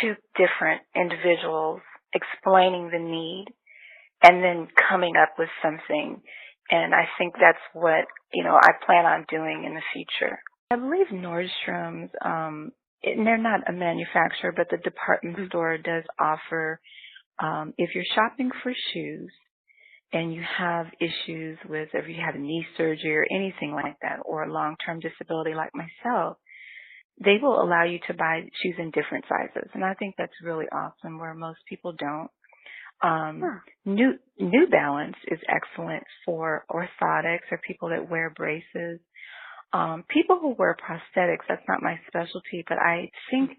two 0.01 0.15
different 0.35 0.81
individuals 0.95 1.81
explaining 2.13 2.89
the 2.91 2.99
need 2.99 3.45
and 4.23 4.43
then 4.43 4.67
coming 4.89 5.13
up 5.21 5.33
with 5.37 5.49
something. 5.61 6.21
And 6.69 6.93
I 6.93 7.05
think 7.17 7.35
that's 7.39 7.63
what, 7.73 8.05
you 8.33 8.43
know, 8.43 8.55
I 8.55 8.85
plan 8.85 9.05
on 9.05 9.25
doing 9.29 9.63
in 9.65 9.73
the 9.73 9.81
future. 9.93 10.39
I 10.71 10.75
believe 10.75 11.07
Nordstrom's, 11.13 12.11
um, 12.23 12.71
it, 13.01 13.17
they're 13.23 13.37
not 13.37 13.69
a 13.69 13.71
manufacturer, 13.71 14.51
but 14.55 14.67
the 14.69 14.77
department 14.77 15.37
mm-hmm. 15.37 15.47
store 15.47 15.77
does 15.77 16.03
offer, 16.19 16.81
um, 17.39 17.73
if 17.77 17.91
you're 17.95 18.03
shopping 18.15 18.49
for 18.63 18.73
shoes 18.93 19.31
and 20.13 20.33
you 20.33 20.41
have 20.57 20.87
issues 20.99 21.57
with, 21.67 21.89
if 21.93 22.07
you 22.07 22.15
have 22.25 22.39
knee 22.39 22.65
surgery 22.77 23.15
or 23.17 23.25
anything 23.29 23.73
like 23.73 23.95
that, 24.01 24.19
or 24.25 24.43
a 24.43 24.51
long-term 24.51 24.99
disability 24.99 25.53
like 25.53 25.71
myself, 25.75 26.37
they 27.23 27.37
will 27.41 27.61
allow 27.61 27.83
you 27.83 27.99
to 28.07 28.13
buy 28.13 28.41
shoes 28.61 28.75
in 28.77 28.91
different 28.91 29.25
sizes. 29.27 29.69
And 29.73 29.83
I 29.83 29.95
think 29.95 30.15
that's 30.17 30.31
really 30.43 30.65
awesome 30.71 31.19
where 31.19 31.33
most 31.33 31.59
people 31.67 31.93
don't. 31.97 32.29
Um, 33.03 33.41
huh. 33.43 33.59
New 33.85 34.13
New 34.39 34.67
Balance 34.67 35.17
is 35.27 35.39
excellent 35.47 36.03
for 36.25 36.65
orthotics 36.71 37.51
or 37.51 37.59
people 37.67 37.89
that 37.89 38.09
wear 38.09 38.31
braces. 38.31 38.99
Um, 39.73 40.03
people 40.09 40.39
who 40.39 40.55
wear 40.57 40.75
prosthetics, 40.75 41.45
that's 41.47 41.67
not 41.67 41.83
my 41.83 41.99
specialty, 42.07 42.63
but 42.67 42.77
I 42.79 43.11
think 43.29 43.51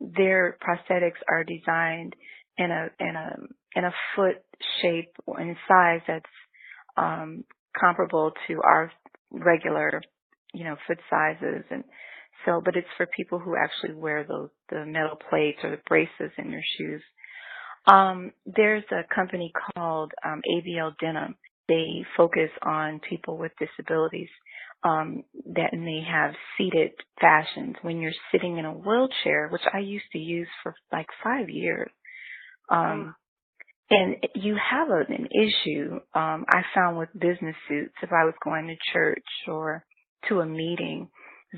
their 0.00 0.56
prosthetics 0.62 1.20
are 1.28 1.44
designed 1.44 2.14
in 2.58 2.70
a 2.70 2.88
in 3.00 3.16
a 3.16 3.36
in 3.76 3.84
a 3.84 3.92
foot 4.16 4.42
shape 4.82 5.12
and 5.26 5.56
size 5.68 6.00
that's 6.08 6.24
um, 6.96 7.44
comparable 7.78 8.32
to 8.48 8.60
our 8.62 8.90
regular, 9.30 10.02
you 10.54 10.64
know, 10.64 10.76
foot 10.86 10.98
sizes 11.10 11.64
and 11.70 11.84
so, 12.44 12.60
but 12.64 12.76
it's 12.76 12.86
for 12.96 13.06
people 13.06 13.38
who 13.38 13.56
actually 13.56 13.94
wear 13.94 14.24
those, 14.24 14.50
the 14.70 14.84
metal 14.84 15.18
plates 15.30 15.58
or 15.64 15.70
the 15.70 15.80
braces 15.88 16.32
in 16.38 16.50
their 16.50 16.64
shoes. 16.78 17.02
Um, 17.86 18.32
there's 18.44 18.84
a 18.92 19.02
company 19.14 19.52
called 19.74 20.12
um, 20.24 20.42
ABL 20.48 20.92
Denim. 21.00 21.36
They 21.68 22.04
focus 22.16 22.50
on 22.62 23.00
people 23.08 23.38
with 23.38 23.52
disabilities 23.58 24.28
um, 24.84 25.24
that 25.54 25.72
may 25.72 26.02
have 26.08 26.34
seated 26.56 26.92
fashions. 27.20 27.76
When 27.82 28.00
you're 28.00 28.12
sitting 28.30 28.58
in 28.58 28.64
a 28.64 28.72
wheelchair, 28.72 29.48
which 29.48 29.62
I 29.72 29.78
used 29.78 30.10
to 30.12 30.18
use 30.18 30.48
for 30.62 30.74
like 30.92 31.08
five 31.24 31.48
years, 31.48 31.90
um, 32.70 33.14
and 33.90 34.16
you 34.34 34.56
have 34.56 34.88
an 34.90 35.28
issue. 35.32 35.94
Um, 36.14 36.44
I 36.48 36.62
found 36.74 36.98
with 36.98 37.08
business 37.12 37.54
suits, 37.68 37.94
if 38.02 38.10
I 38.12 38.24
was 38.24 38.34
going 38.42 38.66
to 38.66 38.92
church 38.92 39.24
or 39.46 39.84
to 40.28 40.40
a 40.40 40.46
meeting, 40.46 41.08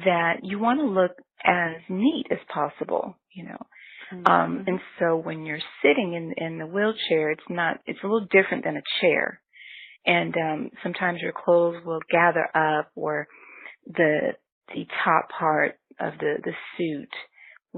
that 0.04 0.40
you 0.42 0.58
want 0.58 0.80
to 0.80 0.87
look 0.87 1.12
as 1.44 1.76
neat 1.88 2.26
as 2.30 2.38
possible, 2.52 3.16
you 3.32 3.44
know. 3.44 3.66
Um, 4.11 4.18
mm-hmm. 4.18 4.32
Um, 4.32 4.64
and 4.66 4.80
so 4.99 5.16
when 5.16 5.44
you're 5.44 5.58
sitting 5.82 6.14
in 6.14 6.35
in 6.44 6.58
the 6.58 6.66
wheelchair, 6.66 7.30
it's 7.30 7.42
not 7.49 7.78
it's 7.87 7.99
a 8.02 8.06
little 8.06 8.26
different 8.30 8.64
than 8.64 8.76
a 8.76 9.00
chair. 9.00 9.40
And 10.06 10.35
um, 10.37 10.70
sometimes 10.82 11.20
your 11.20 11.32
clothes 11.32 11.82
will 11.85 12.00
gather 12.11 12.49
up, 12.54 12.90
or 12.94 13.26
the 13.87 14.35
the 14.75 14.87
top 15.04 15.28
part 15.38 15.78
of 16.00 16.14
the 16.18 16.37
the 16.42 16.52
suit 16.76 17.11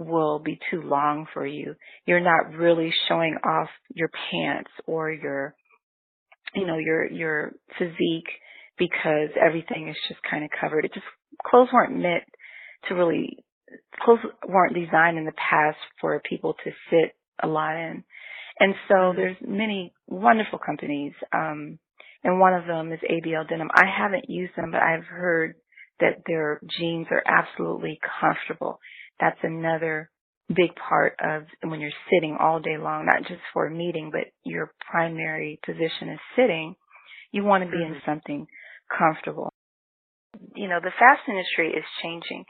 will 0.01 0.39
be 0.39 0.59
too 0.71 0.83
long 0.83 1.27
for 1.33 1.47
you. 1.47 1.75
You're 2.07 2.21
not 2.21 2.57
really 2.57 2.93
showing 3.09 3.37
off 3.45 3.69
your 3.95 4.11
pants 4.31 4.71
or 4.87 5.11
your 5.11 5.55
you 6.55 6.67
know 6.67 6.79
your 6.79 7.11
your 7.11 7.53
physique 7.79 8.31
because 8.79 9.29
everything 9.41 9.89
is 9.89 9.97
just 10.09 10.21
kind 10.29 10.45
of 10.45 10.51
covered. 10.59 10.85
It 10.85 10.95
just 10.95 11.07
clothes 11.47 11.69
weren't 11.73 11.97
meant 11.97 12.25
to 12.89 12.95
really 12.95 13.45
clothes 14.03 14.21
weren't 14.49 14.75
designed 14.75 15.19
in 15.19 15.27
the 15.27 15.33
past 15.33 15.79
for 16.01 16.21
people 16.29 16.55
to 16.65 16.71
sit 16.91 17.15
a 17.43 17.47
lot 17.47 17.77
in. 17.77 18.05
And 18.59 18.75
so 18.89 18.95
mm-hmm. 18.95 19.17
there's 19.17 19.37
many 19.47 19.93
wonderful 20.07 20.59
companies, 20.59 21.13
um, 21.33 21.79
and 22.23 22.41
one 22.41 22.55
of 22.55 22.67
them 22.67 22.93
is 22.93 23.01
ABL 23.01 23.49
Denim. 23.49 23.71
I 23.75 23.85
haven't 23.87 24.29
used 24.29 24.53
them, 24.57 24.71
but 24.71 24.83
I've 24.83 25.05
heard 25.05 25.55
that 26.01 26.23
their 26.27 26.61
jeans 26.79 27.07
are 27.11 27.23
absolutely 27.27 27.99
comfortable. 28.21 28.79
That's 29.21 29.39
another 29.43 30.11
big 30.49 30.75
part 30.75 31.15
of 31.23 31.45
when 31.63 31.81
you're 31.81 31.91
sitting 32.11 32.37
all 32.41 32.61
day 32.61 32.77
long, 32.79 33.07
not 33.07 33.29
just 33.29 33.41
for 33.53 33.67
a 33.67 33.71
meeting, 33.71 34.11
but 34.13 34.33
your 34.45 34.73
primary 34.91 35.61
position 35.65 36.11
is 36.13 36.21
sitting. 36.35 36.75
You 37.31 37.45
want 37.45 37.65
to 37.65 37.71
be 37.71 37.83
in 37.83 37.93
mm-hmm. 37.93 38.11
something 38.11 38.47
comfortable. 38.91 39.53
You 40.55 40.69
know, 40.69 40.81
the 40.83 40.93
fast 40.99 41.21
industry 41.29 41.71
is 41.71 41.85
changing. 42.03 42.45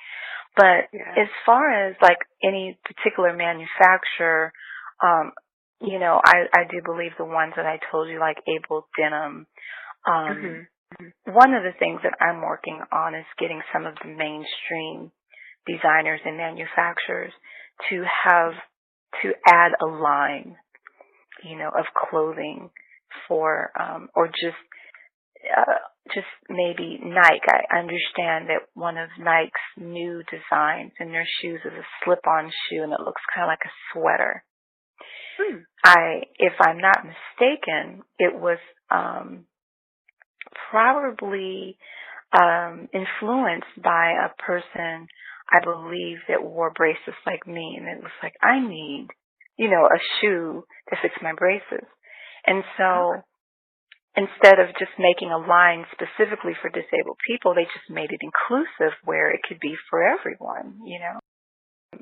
But 0.56 0.88
yeah. 0.92 1.22
as 1.22 1.28
far 1.44 1.88
as 1.88 1.96
like 2.02 2.18
any 2.42 2.78
particular 2.84 3.36
manufacturer, 3.36 4.52
um, 5.02 5.32
you 5.80 5.98
know, 5.98 6.20
I, 6.24 6.44
I 6.52 6.64
do 6.70 6.80
believe 6.84 7.12
the 7.18 7.24
ones 7.24 7.54
that 7.56 7.66
I 7.66 7.78
told 7.90 8.08
you, 8.08 8.18
like 8.18 8.38
ABL 8.48 8.82
Denim. 8.98 9.46
Um, 10.06 10.66
mm-hmm. 10.96 11.32
One 11.32 11.54
of 11.54 11.62
the 11.62 11.76
things 11.78 12.00
that 12.02 12.18
I'm 12.20 12.42
working 12.42 12.80
on 12.92 13.14
is 13.14 13.24
getting 13.38 13.62
some 13.72 13.86
of 13.86 13.94
the 14.02 14.08
mainstream 14.08 15.12
designers 15.66 16.20
and 16.24 16.36
manufacturers 16.36 17.32
to 17.88 18.04
have 18.24 18.52
to 19.22 19.32
add 19.46 19.72
a 19.80 19.86
line, 19.86 20.56
you 21.44 21.56
know, 21.56 21.68
of 21.68 21.84
clothing 22.10 22.70
for, 23.26 23.70
um, 23.80 24.08
or 24.14 24.28
just 24.28 24.56
uh, 25.56 25.80
just 26.12 26.26
maybe 26.48 27.00
Nike. 27.02 27.46
I 27.48 27.78
understand 27.78 28.48
that 28.48 28.68
one 28.74 28.98
of 28.98 29.08
Nike's 29.18 29.52
new 29.78 30.22
designs 30.30 30.92
in 30.98 31.12
their 31.12 31.26
shoes 31.40 31.60
is 31.64 31.72
a 31.72 31.86
slip-on 32.04 32.50
shoe 32.50 32.82
and 32.82 32.92
it 32.92 33.00
looks 33.00 33.22
kind 33.34 33.44
of 33.44 33.48
like 33.48 33.64
a 33.64 33.74
sweater. 33.92 34.44
Hmm. 35.38 35.58
I, 35.84 36.22
if 36.38 36.52
I'm 36.60 36.78
not 36.78 37.04
mistaken, 37.04 38.02
it 38.18 38.34
was 38.34 38.58
um, 38.90 39.44
probably 40.70 41.78
um, 42.32 42.88
influenced 42.92 43.82
by 43.82 44.12
a 44.12 44.42
person 44.42 45.06
I 45.52 45.60
believe 45.64 46.18
that 46.28 46.42
wore 46.42 46.70
braces 46.70 47.14
like 47.26 47.46
me, 47.46 47.76
and 47.78 47.88
it 47.88 48.02
was 48.02 48.12
like 48.22 48.34
I 48.42 48.60
need, 48.60 49.08
you 49.58 49.68
know, 49.68 49.86
a 49.86 49.98
shoe 50.20 50.64
to 50.88 50.96
fits 51.02 51.14
my 51.22 51.32
braces, 51.36 51.86
and 52.46 52.62
so 52.76 53.22
instead 54.16 54.58
of 54.58 54.68
just 54.78 54.92
making 54.98 55.30
a 55.30 55.38
line 55.38 55.84
specifically 55.92 56.52
for 56.60 56.68
disabled 56.68 57.18
people, 57.26 57.54
they 57.54 57.64
just 57.64 57.88
made 57.88 58.10
it 58.10 58.20
inclusive 58.22 58.94
where 59.04 59.30
it 59.30 59.40
could 59.46 59.60
be 59.60 59.74
for 59.88 60.02
everyone, 60.02 60.78
you 60.84 60.98
know. 60.98 61.18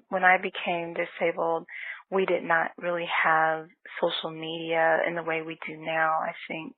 When 0.09 0.25
I 0.25 0.37
became 0.37 0.95
disabled, 0.95 1.67
we 2.11 2.25
did 2.25 2.43
not 2.43 2.71
really 2.79 3.07
have 3.25 3.67
social 4.01 4.31
media 4.31 4.99
in 5.07 5.15
the 5.15 5.23
way 5.23 5.43
we 5.43 5.59
do 5.67 5.77
now, 5.77 6.19
I 6.23 6.33
think. 6.47 6.75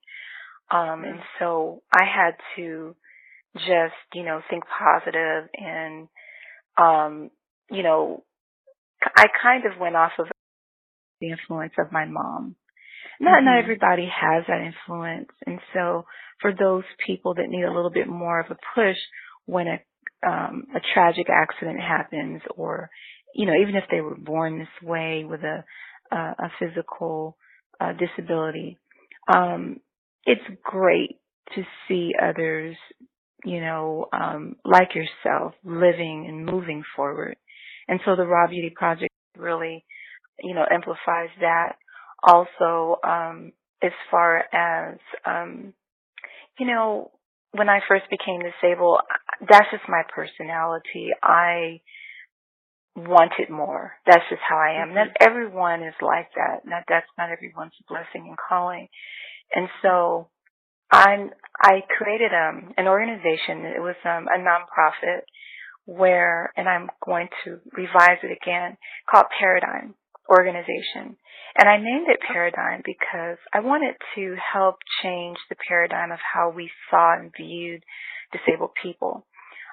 Um, 0.71 1.05
and 1.05 1.21
so 1.39 1.83
I 1.93 2.05
had 2.05 2.35
to 2.57 2.95
just, 3.55 3.95
you 4.15 4.25
know, 4.25 4.41
think 4.49 4.65
positive 4.67 5.49
and, 5.55 6.09
um, 6.81 7.31
you 7.71 7.83
know, 7.83 8.25
I 9.03 9.27
kind 9.43 9.65
of 9.67 9.79
went 9.81 9.97
off 9.97 10.13
of 10.19 10.27
the 11.21 11.31
influence 11.31 11.73
of 11.79 11.93
my 11.93 12.07
mom 12.07 12.57
not 13.21 13.39
mm-hmm. 13.39 13.45
not 13.47 13.59
everybody 13.59 14.09
has 14.09 14.45
that 14.49 14.63
influence 14.63 15.29
and 15.47 15.61
so 15.75 16.05
for 16.41 16.53
those 16.53 16.85
people 17.07 17.35
that 17.35 17.49
need 17.49 17.65
a 17.65 17.73
little 17.73 17.91
bit 17.91 18.09
more 18.09 18.41
of 18.41 18.51
a 18.51 18.57
push 18.75 18.97
when 19.47 19.67
a 19.69 19.79
um 20.27 20.65
a 20.75 20.81
tragic 20.95 21.27
accident 21.31 21.79
happens 21.81 22.41
or 22.57 22.91
you 23.35 23.47
know 23.47 23.55
even 23.55 23.77
if 23.77 23.85
they 23.91 24.01
were 24.01 24.17
born 24.17 24.59
this 24.59 24.89
way 24.89 25.25
with 25.25 25.43
a 25.43 25.65
a, 26.11 26.17
a 26.17 26.53
physical 26.59 27.37
uh, 27.81 27.93
disability 27.93 28.79
um 29.33 29.79
it's 30.25 30.41
great 30.65 31.21
to 31.55 31.63
see 31.87 32.13
others 32.21 32.77
you 33.45 33.61
know 33.61 34.07
um 34.13 34.57
like 34.65 34.91
yourself 34.95 35.55
living 35.65 36.27
and 36.29 36.47
moving 36.47 36.83
forward 36.97 37.37
And 37.89 38.01
so 38.05 38.17
the 38.17 38.25
Raw 38.25 38.47
Beauty 38.49 38.71
Project 38.75 39.13
really, 39.37 39.85
you 40.41 40.55
know, 40.55 40.65
amplifies 40.71 41.31
that. 41.41 41.75
Also, 42.23 42.99
um, 43.05 43.53
as 43.83 43.93
far 44.11 44.45
as, 44.55 44.99
um, 45.27 45.75
you 46.59 46.67
know, 46.67 47.11
when 47.53 47.69
I 47.69 47.81
first 47.89 48.05
became 48.11 48.41
disabled, 48.41 49.01
that's 49.49 49.67
just 49.73 49.85
my 49.89 50.03
personality. 50.15 51.11
I 51.23 51.81
wanted 52.97 53.51
more. 53.51 53.95
That's 54.07 54.23
just 54.31 54.43
how 54.49 54.57
I 54.59 54.83
am. 54.83 54.89
Mm-hmm. 54.89 54.97
Not 54.97 55.09
everyone 55.21 55.83
is 55.83 55.95
like 56.03 56.29
that. 56.37 56.61
Not 56.65 56.85
that's 56.89 57.07
not 57.19 57.31
everyone's 57.31 57.73
blessing 57.89 58.29
and 58.29 58.37
calling. 58.49 58.89
And 59.55 59.69
so 59.83 60.29
I'm 60.91 61.31
I 61.63 61.83
created 61.97 62.33
um 62.33 62.73
an 62.77 62.87
organization. 62.89 63.65
It 63.65 63.81
was 63.81 63.97
um 64.05 64.27
a 64.29 64.39
nonprofit 64.39 65.23
where 65.87 66.53
and 66.57 66.69
I'm 66.69 66.89
going 67.05 67.29
to 67.45 67.59
revise 67.73 68.19
it 68.23 68.37
again 68.43 68.77
called 69.11 69.27
Paradigm 69.39 69.95
Organization. 70.29 71.17
And 71.57 71.69
I 71.69 71.77
named 71.77 72.07
it 72.09 72.21
Paradigm 72.21 72.83
because 72.85 73.39
I 73.53 73.61
wanted 73.61 73.95
to 74.15 74.37
help 74.53 74.77
change 75.03 75.39
the 75.49 75.57
paradigm 75.67 76.13
of 76.13 76.21
how 76.21 76.51
we 76.51 76.71
saw 76.91 77.15
and 77.19 77.33
viewed 77.37 77.83
disabled 78.33 78.71
people. 78.81 79.27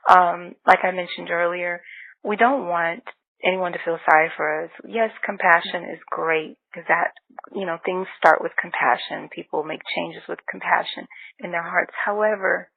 Um, 0.09 0.55
like 0.65 0.79
I 0.83 0.91
mentioned 0.91 1.29
earlier, 1.29 1.81
we 2.23 2.35
don't 2.35 2.67
want 2.67 3.03
anyone 3.43 3.71
to 3.73 3.79
feel 3.85 3.99
sorry 4.09 4.29
for 4.35 4.63
us. 4.63 4.71
Yes, 4.87 5.11
compassion 5.25 5.83
is 5.93 5.99
great 6.09 6.57
because 6.71 6.87
that, 6.87 7.11
you 7.53 7.65
know, 7.65 7.77
things 7.85 8.07
start 8.17 8.41
with 8.41 8.51
compassion. 8.59 9.29
People 9.33 9.63
make 9.63 9.81
changes 9.95 10.23
with 10.27 10.39
compassion 10.49 11.07
in 11.39 11.51
their 11.51 11.63
hearts. 11.63 11.93
However, 12.03 12.69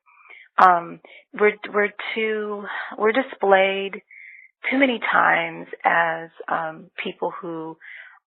um, 0.59 1.01
we're, 1.33 1.57
we're 1.73 1.93
too, 2.15 2.65
we're 2.99 3.13
displayed 3.13 4.03
too 4.71 4.79
many 4.79 5.01
times 5.01 5.67
as, 5.85 6.29
um, 6.49 6.91
people 7.03 7.33
who 7.41 7.79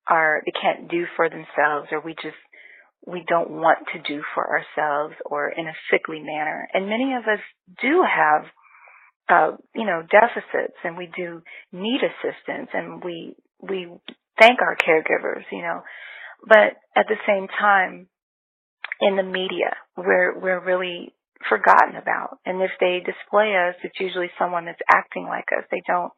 are, 0.06 0.42
they 0.46 0.52
can't 0.52 0.90
do 0.90 1.04
for 1.16 1.28
themselves 1.28 1.88
or 1.92 2.00
we 2.00 2.14
just, 2.14 2.36
we 3.06 3.24
don't 3.28 3.50
want 3.50 3.80
to 3.92 3.98
do 4.00 4.22
for 4.34 4.48
ourselves 4.48 5.14
or 5.26 5.50
in 5.50 5.66
a 5.66 5.74
sickly 5.90 6.20
manner. 6.20 6.68
And 6.72 6.88
many 6.88 7.12
of 7.14 7.24
us 7.24 7.40
do 7.82 8.02
have 8.02 8.44
uh, 9.28 9.52
you 9.74 9.86
know, 9.86 10.02
deficits 10.02 10.76
and 10.84 10.96
we 10.96 11.08
do 11.16 11.42
need 11.72 12.00
assistance 12.02 12.70
and 12.72 13.02
we, 13.04 13.34
we 13.60 13.88
thank 14.40 14.60
our 14.60 14.76
caregivers, 14.76 15.44
you 15.50 15.62
know, 15.62 15.82
but 16.46 16.76
at 16.96 17.06
the 17.08 17.16
same 17.26 17.46
time, 17.48 18.08
in 19.00 19.16
the 19.16 19.22
media, 19.22 19.74
we're, 19.96 20.38
we're 20.38 20.64
really 20.64 21.12
forgotten 21.48 21.96
about. 21.96 22.38
And 22.46 22.62
if 22.62 22.70
they 22.80 23.02
display 23.04 23.54
us, 23.56 23.74
it's 23.82 23.98
usually 23.98 24.30
someone 24.38 24.64
that's 24.64 24.82
acting 24.92 25.26
like 25.26 25.46
us. 25.56 25.64
They 25.70 25.82
don't 25.86 26.12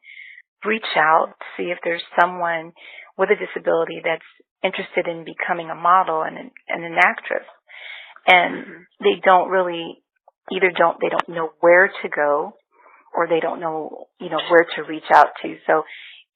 reach 0.63 0.85
out 0.95 1.33
to 1.39 1.45
see 1.57 1.69
if 1.69 1.79
there's 1.83 2.03
someone 2.19 2.73
with 3.17 3.29
a 3.29 3.35
disability 3.35 4.01
that's 4.03 4.25
interested 4.63 5.07
in 5.07 5.25
becoming 5.25 5.69
a 5.69 5.75
model 5.75 6.23
and 6.23 6.37
an, 6.37 6.51
and 6.67 6.83
an 6.83 6.95
actress. 6.97 7.45
And 8.27 8.65
mm-hmm. 8.65 8.81
they 9.01 9.21
don't 9.23 9.49
really, 9.49 10.01
either 10.51 10.71
don't, 10.75 10.97
they 10.99 11.09
don't 11.09 11.29
know 11.29 11.49
where 11.59 11.87
to 11.87 12.09
go 12.09 12.53
or 13.15 13.27
they 13.27 13.39
don't 13.39 13.59
know, 13.59 14.07
you 14.19 14.29
know, 14.29 14.39
where 14.49 14.65
to 14.75 14.83
reach 14.83 15.09
out 15.13 15.29
to. 15.41 15.55
So 15.67 15.83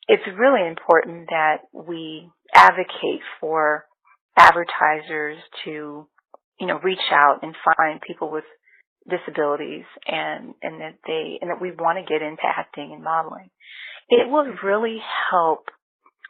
it's 0.07 0.23
really 0.37 0.67
important 0.67 1.27
that 1.29 1.57
we 1.73 2.29
advocate 2.53 3.21
for 3.39 3.85
advertisers 4.37 5.37
to, 5.65 6.07
you 6.59 6.67
know, 6.67 6.79
reach 6.83 6.97
out 7.11 7.39
and 7.43 7.55
find 7.77 8.01
people 8.01 8.31
with 8.31 8.45
disabilities 9.09 9.85
and, 10.07 10.53
and 10.61 10.81
that 10.81 10.95
they, 11.05 11.39
and 11.41 11.49
that 11.49 11.61
we 11.61 11.71
want 11.71 11.97
to 11.97 12.11
get 12.11 12.21
into 12.21 12.43
acting 12.43 12.91
and 12.93 13.03
modeling. 13.03 13.49
It 14.09 14.29
will 14.29 14.45
really 14.63 14.97
help, 15.29 15.65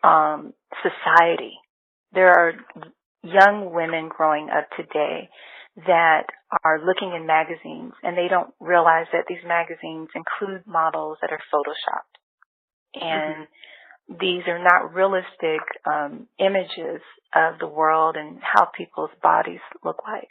um, 0.03 0.53
society. 0.81 1.53
There 2.13 2.29
are 2.29 2.53
young 3.23 3.71
women 3.73 4.09
growing 4.09 4.49
up 4.49 4.67
today 4.75 5.29
that 5.85 6.23
are 6.63 6.83
looking 6.83 7.13
in 7.15 7.27
magazines 7.27 7.93
and 8.03 8.17
they 8.17 8.27
don't 8.29 8.53
realize 8.59 9.05
that 9.13 9.25
these 9.27 9.43
magazines 9.45 10.09
include 10.15 10.65
models 10.65 11.17
that 11.21 11.31
are 11.31 11.41
photoshopped. 11.53 12.15
And 12.95 13.47
mm-hmm. 13.47 14.15
these 14.19 14.43
are 14.47 14.61
not 14.61 14.93
realistic 14.93 15.61
um, 15.85 16.27
images 16.39 17.01
of 17.35 17.59
the 17.59 17.67
world 17.67 18.15
and 18.17 18.39
how 18.41 18.67
people's 18.75 19.11
bodies 19.21 19.61
look 19.83 20.01
like. 20.05 20.29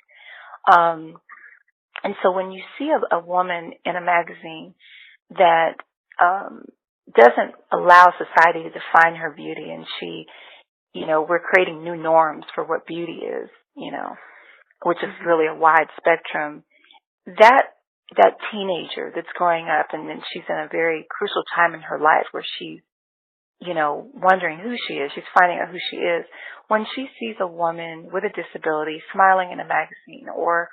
Um, 0.77 1.15
and 2.03 2.15
so 2.23 2.33
when 2.33 2.51
you 2.51 2.63
see 2.79 2.91
a, 2.91 3.17
a 3.17 3.25
woman 3.25 3.73
in 3.85 3.97
a 3.97 4.01
magazine 4.01 4.75
that 5.31 5.75
um, 6.21 6.65
doesn't 7.15 7.55
allow 7.73 8.13
society 8.19 8.65
to 8.65 8.71
define 8.71 9.17
her 9.17 9.31
beauty 9.31 9.71
and 9.71 9.87
she, 9.99 10.27
you 10.93 11.07
know, 11.07 11.25
we're 11.29 11.41
creating 11.41 11.85
new 11.85 11.97
norms 11.97 12.45
for 12.55 12.65
what 12.65 12.87
beauty 12.87 13.21
is, 13.25 13.49
you 13.77 13.93
know, 13.93 14.17
which 14.83 14.99
is 15.03 15.27
really 15.27 15.47
a 15.47 15.55
wide 15.55 15.89
spectrum, 15.97 16.65
that 17.27 17.75
that 18.17 18.41
teenager 18.51 19.13
that's 19.15 19.29
growing 19.37 19.69
up 19.69 19.89
and 19.93 20.09
then 20.09 20.23
she's 20.33 20.49
in 20.49 20.57
a 20.57 20.69
very 20.73 21.07
crucial 21.11 21.43
time 21.55 21.75
in 21.75 21.83
her 21.83 22.01
life 22.01 22.25
where 22.31 22.45
she's, 22.59 22.81
you 23.61 23.75
know, 23.75 24.09
wondering 24.15 24.59
who 24.59 24.75
she 24.87 24.95
is, 24.95 25.13
she's 25.15 25.29
finding 25.39 25.59
out 25.59 25.69
who 25.69 25.79
she 25.91 25.97
is. 25.97 26.25
When 26.69 26.87
she 26.95 27.09
sees 27.21 27.37
a 27.41 27.47
woman 27.47 28.09
with 28.13 28.25
a 28.25 28.33
disability 28.33 29.03
smiling 29.13 29.53
in 29.53 29.61
a 29.61 29.69
magazine 29.69 30.29
or, 30.35 30.71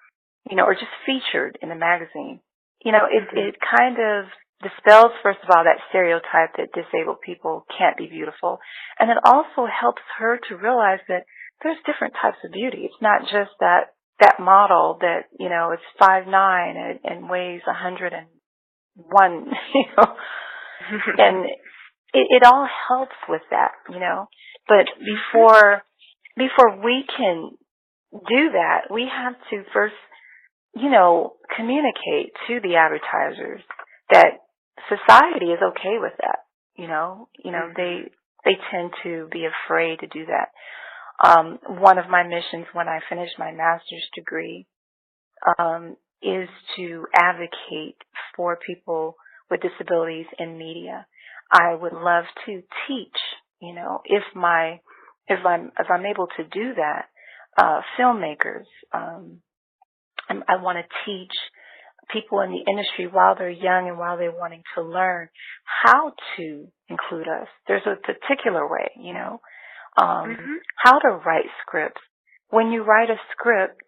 you 0.50 0.56
know, 0.56 0.64
or 0.64 0.76
just 0.76 0.96
featured 1.06 1.58
in 1.62 1.72
a 1.72 1.76
magazine, 1.76 2.40
you 2.84 2.92
know, 2.94 3.04
it, 3.10 3.28
mm-hmm. 3.28 3.52
it 3.52 3.56
kind 3.60 3.98
of 4.00 4.32
dispels, 4.64 5.12
first 5.24 5.40
of 5.44 5.50
all, 5.52 5.64
that 5.64 5.84
stereotype 5.90 6.56
that 6.56 6.72
disabled 6.72 7.20
people 7.20 7.66
can't 7.78 7.98
be 7.98 8.08
beautiful. 8.08 8.60
And 9.00 9.12
it 9.12 9.18
also 9.26 9.68
helps 9.68 10.04
her 10.20 10.40
to 10.48 10.56
realize 10.56 11.04
that 11.10 11.28
there's 11.64 11.84
different 11.86 12.14
types 12.22 12.38
of 12.46 12.52
beauty. 12.52 12.88
It's 12.88 13.02
not 13.02 13.24
just 13.28 13.52
that 13.60 13.95
that 14.20 14.40
model 14.40 14.98
that 15.02 15.26
you 15.40 15.50
know 15.50 15.72
is 15.74 15.80
five 16.00 16.28
nine 16.28 16.76
and, 16.78 17.00
and 17.04 17.30
weighs 17.30 17.62
a 17.68 17.74
hundred 17.74 18.14
and 18.14 18.28
one, 18.96 19.48
you 19.74 19.86
know, 19.98 20.16
and 21.18 21.46
it, 22.14 22.28
it 22.30 22.44
all 22.46 22.68
helps 22.88 23.16
with 23.28 23.42
that, 23.52 23.72
you 23.90 24.00
know. 24.00 24.28
But 24.68 24.86
before 25.00 25.82
before 26.38 26.84
we 26.84 27.04
can 27.16 27.52
do 28.12 28.52
that, 28.54 28.94
we 28.94 29.08
have 29.12 29.34
to 29.50 29.70
first, 29.74 29.96
you 30.76 30.90
know, 30.90 31.34
communicate 31.56 32.34
to 32.48 32.60
the 32.62 32.76
advertisers 32.76 33.62
that 34.12 34.40
society 34.88 35.48
is 35.48 35.60
okay 35.62 35.98
with 36.00 36.14
that. 36.20 36.40
You 36.78 36.88
know, 36.88 37.28
you 37.44 37.52
know, 37.52 37.70
mm-hmm. 37.70 37.82
they 37.82 38.12
they 38.46 38.58
tend 38.72 38.92
to 39.04 39.28
be 39.32 39.46
afraid 39.46 40.00
to 40.00 40.08
do 40.08 40.26
that 40.28 40.50
um, 41.24 41.60
one 41.68 41.98
of 41.98 42.10
my 42.10 42.24
missions 42.24 42.68
when 42.74 42.88
I 42.88 43.00
finish 43.10 43.30
my 43.38 43.52
master's 43.52 44.08
degree 44.16 44.68
um, 45.58 45.96
is 46.22 46.50
to 46.78 47.06
advocate 47.14 47.98
for 48.36 48.58
people 48.66 49.16
with 49.50 49.62
disabilities 49.62 50.26
in 50.40 50.58
media. 50.58 51.06
I 51.52 51.76
would 51.76 51.94
love 51.94 52.26
to 52.46 52.62
teach, 52.88 53.18
you 53.62 53.74
know, 53.74 54.02
if 54.06 54.24
my 54.34 54.80
if 55.28 55.46
I'm 55.46 55.72
if 55.80 55.88
I'm 55.90 56.06
able 56.06 56.28
to 56.38 56.44
do 56.44 56.74
that, 56.76 57.06
uh, 57.58 57.82
filmmakers. 58.00 58.66
Um, 58.94 59.42
I 60.30 60.62
want 60.62 60.78
to 60.80 60.96
teach 61.06 61.32
people 62.12 62.42
in 62.42 62.52
the 62.52 62.70
industry 62.70 63.08
while 63.08 63.36
they're 63.36 63.50
young 63.50 63.88
and 63.88 63.98
while 63.98 64.18
they're 64.18 64.32
wanting 64.32 64.64
to 64.76 64.82
learn 64.82 65.30
how 65.66 66.14
to 66.38 66.68
include 66.90 67.28
us. 67.28 67.48
There's 67.68 67.86
a 67.86 67.96
particular 67.96 68.68
way, 68.68 68.92
you 69.00 69.14
know, 69.14 69.40
um, 69.98 70.36
mm-hmm. 70.36 70.54
how 70.84 71.00
to 71.00 71.20
write 71.26 71.46
scripts. 71.62 72.02
When 72.50 72.72
you 72.72 72.84
write 72.84 73.10
a 73.10 73.20
script, 73.32 73.82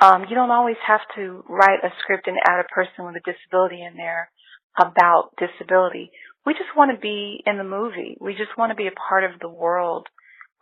um, 0.00 0.26
you 0.28 0.34
don't 0.34 0.50
always 0.50 0.76
have 0.86 1.00
to 1.16 1.44
write 1.48 1.84
a 1.84 1.90
script 2.00 2.26
and 2.26 2.36
add 2.48 2.60
a 2.60 2.74
person 2.74 3.06
with 3.06 3.16
a 3.16 3.24
disability 3.24 3.82
in 3.82 3.96
there 3.96 4.30
about 4.78 5.30
disability. 5.38 6.10
We 6.44 6.54
just 6.54 6.76
want 6.76 6.90
to 6.90 6.98
be 6.98 7.42
in 7.46 7.56
the 7.56 7.64
movie. 7.64 8.16
We 8.20 8.32
just 8.32 8.58
want 8.58 8.70
to 8.70 8.76
be 8.76 8.88
a 8.88 8.98
part 9.08 9.24
of 9.24 9.38
the 9.40 9.48
world. 9.48 10.08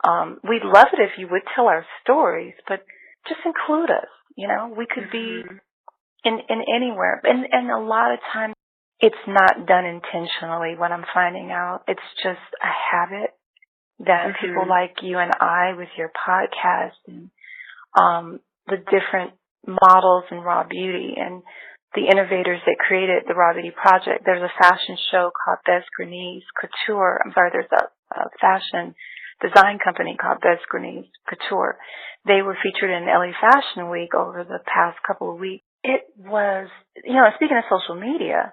Um, 0.06 0.38
we'd 0.44 0.64
love 0.64 0.88
it 0.92 1.00
if 1.00 1.18
you 1.18 1.28
would 1.30 1.42
tell 1.54 1.66
our 1.66 1.86
stories, 2.02 2.54
but 2.68 2.84
just 3.28 3.40
include 3.44 3.90
us. 3.90 4.08
You 4.36 4.48
know, 4.48 4.74
we 4.76 4.86
could 4.86 5.08
mm-hmm. 5.12 5.56
be 5.56 5.60
in 6.24 6.38
in 6.48 6.60
anywhere, 6.74 7.20
and 7.24 7.46
and 7.50 7.70
a 7.70 7.80
lot 7.80 8.12
of 8.12 8.20
times 8.32 8.54
it's 9.00 9.24
not 9.26 9.66
done 9.66 9.84
intentionally. 9.84 10.76
What 10.76 10.92
I'm 10.92 11.04
finding 11.12 11.50
out, 11.50 11.82
it's 11.88 12.00
just 12.22 12.44
a 12.62 12.72
habit 12.92 13.30
that 14.06 14.32
mm-hmm. 14.32 14.46
people 14.46 14.68
like 14.68 14.96
you 15.02 15.18
and 15.18 15.32
I 15.40 15.74
with 15.76 15.88
your 15.96 16.10
podcast 16.10 16.96
and 17.06 17.30
um, 17.96 18.40
the 18.66 18.76
different 18.76 19.32
models 19.66 20.24
in 20.30 20.38
raw 20.38 20.64
beauty 20.66 21.14
and 21.16 21.42
the 21.94 22.06
innovators 22.06 22.60
that 22.66 22.78
created 22.78 23.24
the 23.26 23.34
Raw 23.34 23.52
Beauty 23.52 23.72
Project. 23.74 24.22
There's 24.24 24.42
a 24.42 24.62
fashion 24.62 24.96
show 25.10 25.30
called 25.34 25.58
Grenese 25.66 26.46
Couture. 26.54 27.20
I'm 27.24 27.32
sorry, 27.34 27.50
there's 27.52 27.72
a, 27.72 27.90
a 28.14 28.30
fashion 28.40 28.94
design 29.42 29.78
company 29.82 30.16
called 30.20 30.38
Grenese 30.40 31.10
Couture. 31.28 31.78
They 32.26 32.42
were 32.42 32.56
featured 32.62 32.90
in 32.90 33.06
LA 33.06 33.32
Fashion 33.40 33.90
Week 33.90 34.14
over 34.14 34.44
the 34.44 34.60
past 34.66 34.98
couple 35.06 35.32
of 35.32 35.40
weeks. 35.40 35.64
It 35.82 36.02
was, 36.16 36.68
you 37.04 37.14
know, 37.14 37.26
speaking 37.36 37.56
of 37.56 37.64
social 37.66 38.00
media, 38.00 38.52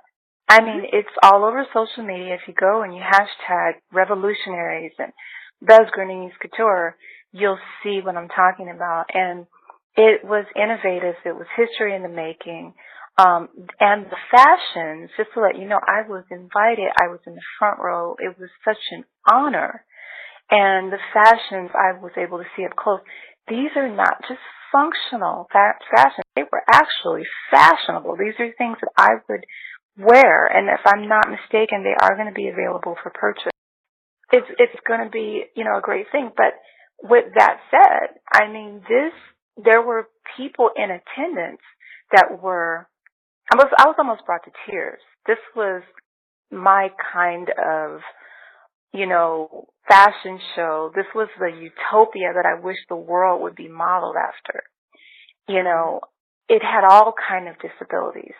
I 0.49 0.61
mean, 0.61 0.83
it's 0.93 1.09
all 1.21 1.43
over 1.43 1.65
social 1.73 2.05
media. 2.05 2.35
If 2.35 2.47
you 2.47 2.53
go 2.53 2.81
and 2.81 2.95
you 2.95 3.01
hashtag 3.01 3.73
revolutionaries 3.91 4.93
and 4.97 5.11
Buzz 5.61 5.87
Grenese 5.97 6.31
Couture, 6.41 6.95
you'll 7.33 7.59
see 7.83 7.99
what 8.03 8.15
I'm 8.15 8.29
talking 8.29 8.69
about. 8.73 9.05
And 9.13 9.45
it 9.95 10.23
was 10.23 10.45
innovative. 10.55 11.15
It 11.25 11.35
was 11.35 11.47
history 11.57 11.95
in 11.95 12.03
the 12.03 12.09
making. 12.09 12.73
Um, 13.17 13.49
and 13.79 14.05
the 14.05 14.17
fashions, 14.31 15.09
just 15.17 15.29
to 15.33 15.41
let 15.41 15.57
you 15.57 15.67
know, 15.67 15.79
I 15.85 16.07
was 16.07 16.23
invited. 16.31 16.87
I 16.95 17.07
was 17.07 17.19
in 17.25 17.33
the 17.33 17.41
front 17.59 17.79
row. 17.79 18.15
It 18.19 18.39
was 18.39 18.49
such 18.63 18.77
an 18.91 19.03
honor. 19.29 19.83
And 20.49 20.93
the 20.93 20.99
fashions 21.13 21.71
I 21.73 21.99
was 21.99 22.11
able 22.15 22.37
to 22.37 22.45
see 22.55 22.63
up 22.63 22.75
close, 22.75 23.01
these 23.49 23.71
are 23.75 23.89
not 23.89 24.21
just 24.29 24.39
functional 24.71 25.47
fa- 25.51 25.79
fashions. 25.93 26.23
They 26.35 26.43
were 26.43 26.63
actually 26.71 27.23
fashionable. 27.51 28.15
These 28.17 28.39
are 28.39 28.53
things 28.57 28.77
that 28.81 28.91
I 28.97 29.15
would 29.27 29.43
wear. 29.97 30.47
And 30.47 30.67
if 30.69 30.81
I'm 30.85 31.07
not 31.07 31.29
mistaken, 31.29 31.83
they 31.83 31.95
are 31.99 32.15
going 32.15 32.27
to 32.27 32.33
be 32.33 32.49
available 32.49 32.95
for 33.01 33.11
purchase. 33.13 33.51
It's, 34.31 34.47
it's 34.59 34.79
going 34.87 35.03
to 35.03 35.09
be, 35.09 35.45
you 35.55 35.63
know, 35.63 35.77
a 35.77 35.81
great 35.81 36.07
thing. 36.11 36.31
But 36.35 36.53
with 37.01 37.25
that 37.37 37.57
said, 37.71 38.19
I 38.31 38.51
mean, 38.51 38.81
this, 38.87 39.13
there 39.63 39.81
were 39.81 40.09
people 40.35 40.69
in 40.75 40.89
attendance 40.91 41.61
that 42.11 42.41
were, 42.41 42.87
I 43.51 43.55
was, 43.55 43.67
I 43.77 43.87
was 43.87 43.95
almost 43.97 44.25
brought 44.25 44.43
to 44.45 44.51
tears. 44.69 44.99
This 45.25 45.37
was 45.55 45.81
my 46.51 46.89
kind 47.13 47.49
of, 47.49 48.01
you 48.93 49.05
know, 49.07 49.67
fashion 49.87 50.39
show. 50.55 50.91
This 50.95 51.05
was 51.15 51.29
the 51.39 51.47
utopia 51.47 52.33
that 52.33 52.45
I 52.45 52.59
wish 52.61 52.77
the 52.89 52.95
world 52.95 53.41
would 53.41 53.55
be 53.55 53.67
modeled 53.67 54.15
after. 54.15 54.63
You 55.47 55.63
know, 55.63 56.01
it 56.49 56.61
had 56.61 56.85
all 56.89 57.13
kind 57.29 57.47
of 57.47 57.55
disabilities. 57.59 58.35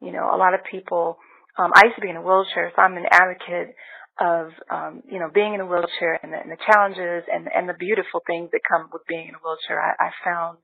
You 0.00 0.12
know, 0.12 0.30
a 0.32 0.38
lot 0.38 0.54
of 0.54 0.60
people, 0.70 1.18
um, 1.58 1.72
I 1.74 1.84
used 1.84 1.96
to 1.96 2.02
be 2.02 2.10
in 2.10 2.16
a 2.16 2.22
wheelchair, 2.22 2.72
so 2.74 2.82
I'm 2.82 2.96
an 2.96 3.06
advocate 3.10 3.74
of 4.20 4.52
um, 4.70 5.02
you 5.08 5.18
know 5.18 5.30
being 5.32 5.54
in 5.54 5.60
a 5.60 5.66
wheelchair 5.66 6.20
and 6.22 6.32
the, 6.32 6.36
and 6.36 6.50
the 6.50 6.60
challenges 6.66 7.24
and 7.32 7.48
and 7.54 7.68
the 7.68 7.78
beautiful 7.78 8.20
things 8.26 8.50
that 8.52 8.60
come 8.68 8.88
with 8.92 9.02
being 9.08 9.28
in 9.28 9.34
a 9.34 9.42
wheelchair. 9.42 9.80
I, 9.80 10.08
I 10.08 10.10
found 10.24 10.58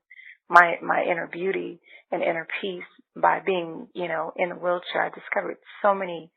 my 0.49 0.75
my 0.81 1.03
inner 1.03 1.27
beauty 1.27 1.79
and 2.11 2.21
inner 2.21 2.47
peace 2.61 2.87
by 3.15 3.39
being 3.45 3.87
you 3.93 4.07
know 4.07 4.31
in 4.35 4.51
a 4.51 4.55
wheelchair. 4.55 5.05
I 5.05 5.09
discovered 5.09 5.57
so 5.81 5.93
many 5.93 6.31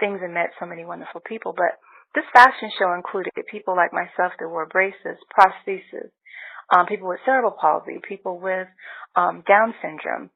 things 0.00 0.20
and 0.22 0.34
met 0.34 0.50
so 0.60 0.66
many 0.66 0.84
wonderful 0.84 1.20
people. 1.26 1.54
But 1.56 1.78
this 2.14 2.24
fashion 2.32 2.70
show 2.78 2.94
included 2.94 3.32
people 3.50 3.76
like 3.76 3.92
myself 3.92 4.32
that 4.38 4.48
wore 4.48 4.66
braces, 4.66 5.18
prostheses, 5.32 6.10
um, 6.74 6.86
people 6.86 7.08
with 7.08 7.20
cerebral 7.24 7.56
palsy, 7.58 7.98
people 8.06 8.38
with 8.38 8.68
um, 9.16 9.42
Down 9.46 9.74
syndrome, 9.82 10.30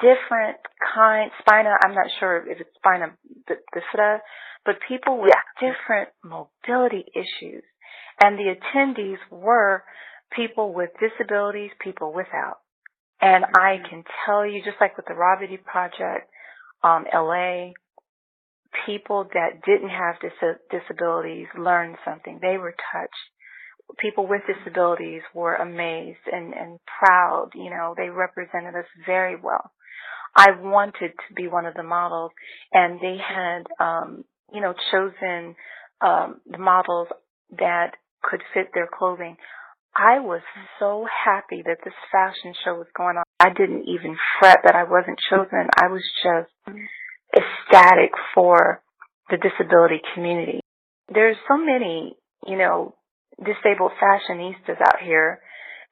different 0.00 0.58
kind 0.94 1.30
spina. 1.40 1.76
I'm 1.84 1.94
not 1.94 2.06
sure 2.18 2.38
if 2.46 2.60
it's 2.60 2.70
spina 2.76 3.16
bifida 3.48 4.18
but 4.64 4.76
people 4.86 5.20
with 5.20 5.32
yeah. 5.34 5.72
different 5.72 6.10
mobility 6.24 7.04
issues. 7.14 7.62
And 8.22 8.38
the 8.38 8.54
attendees 8.54 9.18
were 9.30 9.82
people 10.34 10.74
with 10.74 10.90
disabilities, 11.00 11.70
people 11.80 12.12
without. 12.12 12.58
And 13.20 13.44
mm-hmm. 13.44 13.56
I 13.58 13.88
can 13.88 14.04
tell 14.26 14.46
you, 14.46 14.62
just 14.62 14.76
like 14.80 14.96
with 14.96 15.06
the 15.06 15.14
Raw 15.14 15.38
Beauty 15.38 15.56
Project, 15.56 16.28
um, 16.82 17.04
LA, 17.12 17.72
people 18.86 19.28
that 19.32 19.62
didn't 19.64 19.90
have 19.90 20.16
dis- 20.20 20.60
disabilities 20.70 21.46
learned 21.58 21.96
something. 22.04 22.38
They 22.40 22.58
were 22.58 22.74
touched. 22.92 23.14
People 23.98 24.26
with 24.26 24.42
disabilities 24.46 25.22
were 25.34 25.54
amazed 25.54 26.26
and, 26.30 26.52
and 26.54 26.78
proud. 26.98 27.50
You 27.54 27.70
know, 27.70 27.94
they 27.96 28.08
represented 28.08 28.74
us 28.74 28.86
very 29.06 29.36
well. 29.40 29.70
I 30.36 30.50
wanted 30.60 31.12
to 31.28 31.34
be 31.34 31.48
one 31.48 31.66
of 31.66 31.74
the 31.74 31.82
models 31.82 32.30
and 32.72 33.00
they 33.00 33.16
had, 33.18 33.64
um, 33.80 34.24
you 34.52 34.60
know, 34.60 34.74
chosen 34.92 35.56
um, 36.00 36.40
the 36.50 36.58
models 36.58 37.08
that 37.58 37.92
could 38.22 38.42
fit 38.54 38.68
their 38.74 38.88
clothing. 38.92 39.36
I 39.96 40.20
was 40.20 40.42
so 40.78 41.04
happy 41.24 41.62
that 41.66 41.78
this 41.84 41.94
fashion 42.12 42.54
show 42.64 42.74
was 42.74 42.86
going 42.96 43.16
on. 43.16 43.24
I 43.40 43.48
didn't 43.48 43.88
even 43.88 44.16
fret 44.38 44.58
that 44.64 44.76
I 44.76 44.84
wasn't 44.84 45.18
chosen. 45.28 45.66
I 45.76 45.88
was 45.88 46.02
just 46.22 46.78
ecstatic 47.36 48.12
for 48.34 48.82
the 49.30 49.36
disability 49.36 50.00
community. 50.14 50.60
There's 51.12 51.36
so 51.48 51.56
many, 51.56 52.16
you 52.46 52.56
know, 52.56 52.94
disabled 53.44 53.92
fashionistas 54.00 54.80
out 54.80 55.00
here, 55.02 55.40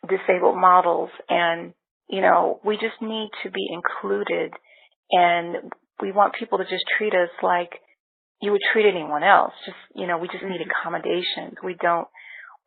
disabled 0.08 0.56
models, 0.56 1.10
and, 1.28 1.72
you 2.08 2.20
know, 2.20 2.60
we 2.64 2.76
just 2.76 3.00
need 3.00 3.30
to 3.42 3.50
be 3.50 3.68
included 3.72 4.52
and 5.10 5.72
we 6.00 6.12
want 6.12 6.34
people 6.34 6.58
to 6.58 6.64
just 6.64 6.84
treat 6.96 7.14
us 7.14 7.30
like 7.42 7.70
you 8.40 8.52
would 8.52 8.60
treat 8.72 8.86
anyone 8.88 9.24
else. 9.24 9.52
Just 9.64 9.76
you 9.94 10.06
know, 10.06 10.18
we 10.18 10.28
just 10.28 10.44
need 10.44 10.60
mm-hmm. 10.60 10.70
accommodations. 10.70 11.56
We 11.62 11.74
don't. 11.80 12.08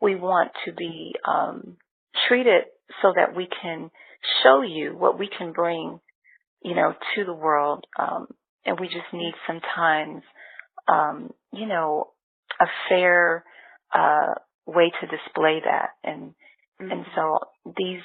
We 0.02 0.16
want 0.16 0.52
to 0.66 0.74
be 0.74 1.14
um, 1.28 1.78
treated 2.28 2.64
so 3.02 3.14
that 3.16 3.36
we 3.36 3.48
can 3.62 3.92
show 4.44 4.64
you 4.64 4.96
what 4.98 5.20
we 5.20 5.30
can 5.30 5.52
bring, 5.54 6.00
you 6.64 6.76
know, 6.76 6.94
to 7.16 7.24
the 7.24 7.34
world. 7.34 7.86
Um, 7.98 8.28
and 8.66 8.80
we 8.80 8.88
just 8.88 9.14
need 9.14 9.34
sometimes, 9.46 10.24
um, 10.88 11.30
you 11.54 11.68
know, 11.68 12.08
a 12.60 12.66
fair 12.90 13.44
uh, 13.94 14.34
way 14.66 14.92
to 15.02 15.08
display 15.08 15.62
that. 15.64 15.90
And 16.04 16.34
mm-hmm. 16.82 16.92
and 16.92 17.06
so 17.16 17.40
these 17.66 18.02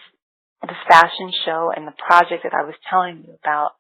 the 0.63 0.75
fashion 0.89 1.31
show 1.45 1.71
and 1.75 1.87
the 1.87 1.95
project 2.07 2.43
that 2.45 2.55
I 2.55 2.65
was 2.65 2.75
telling 2.91 3.25
you 3.27 3.37
about 3.43 3.73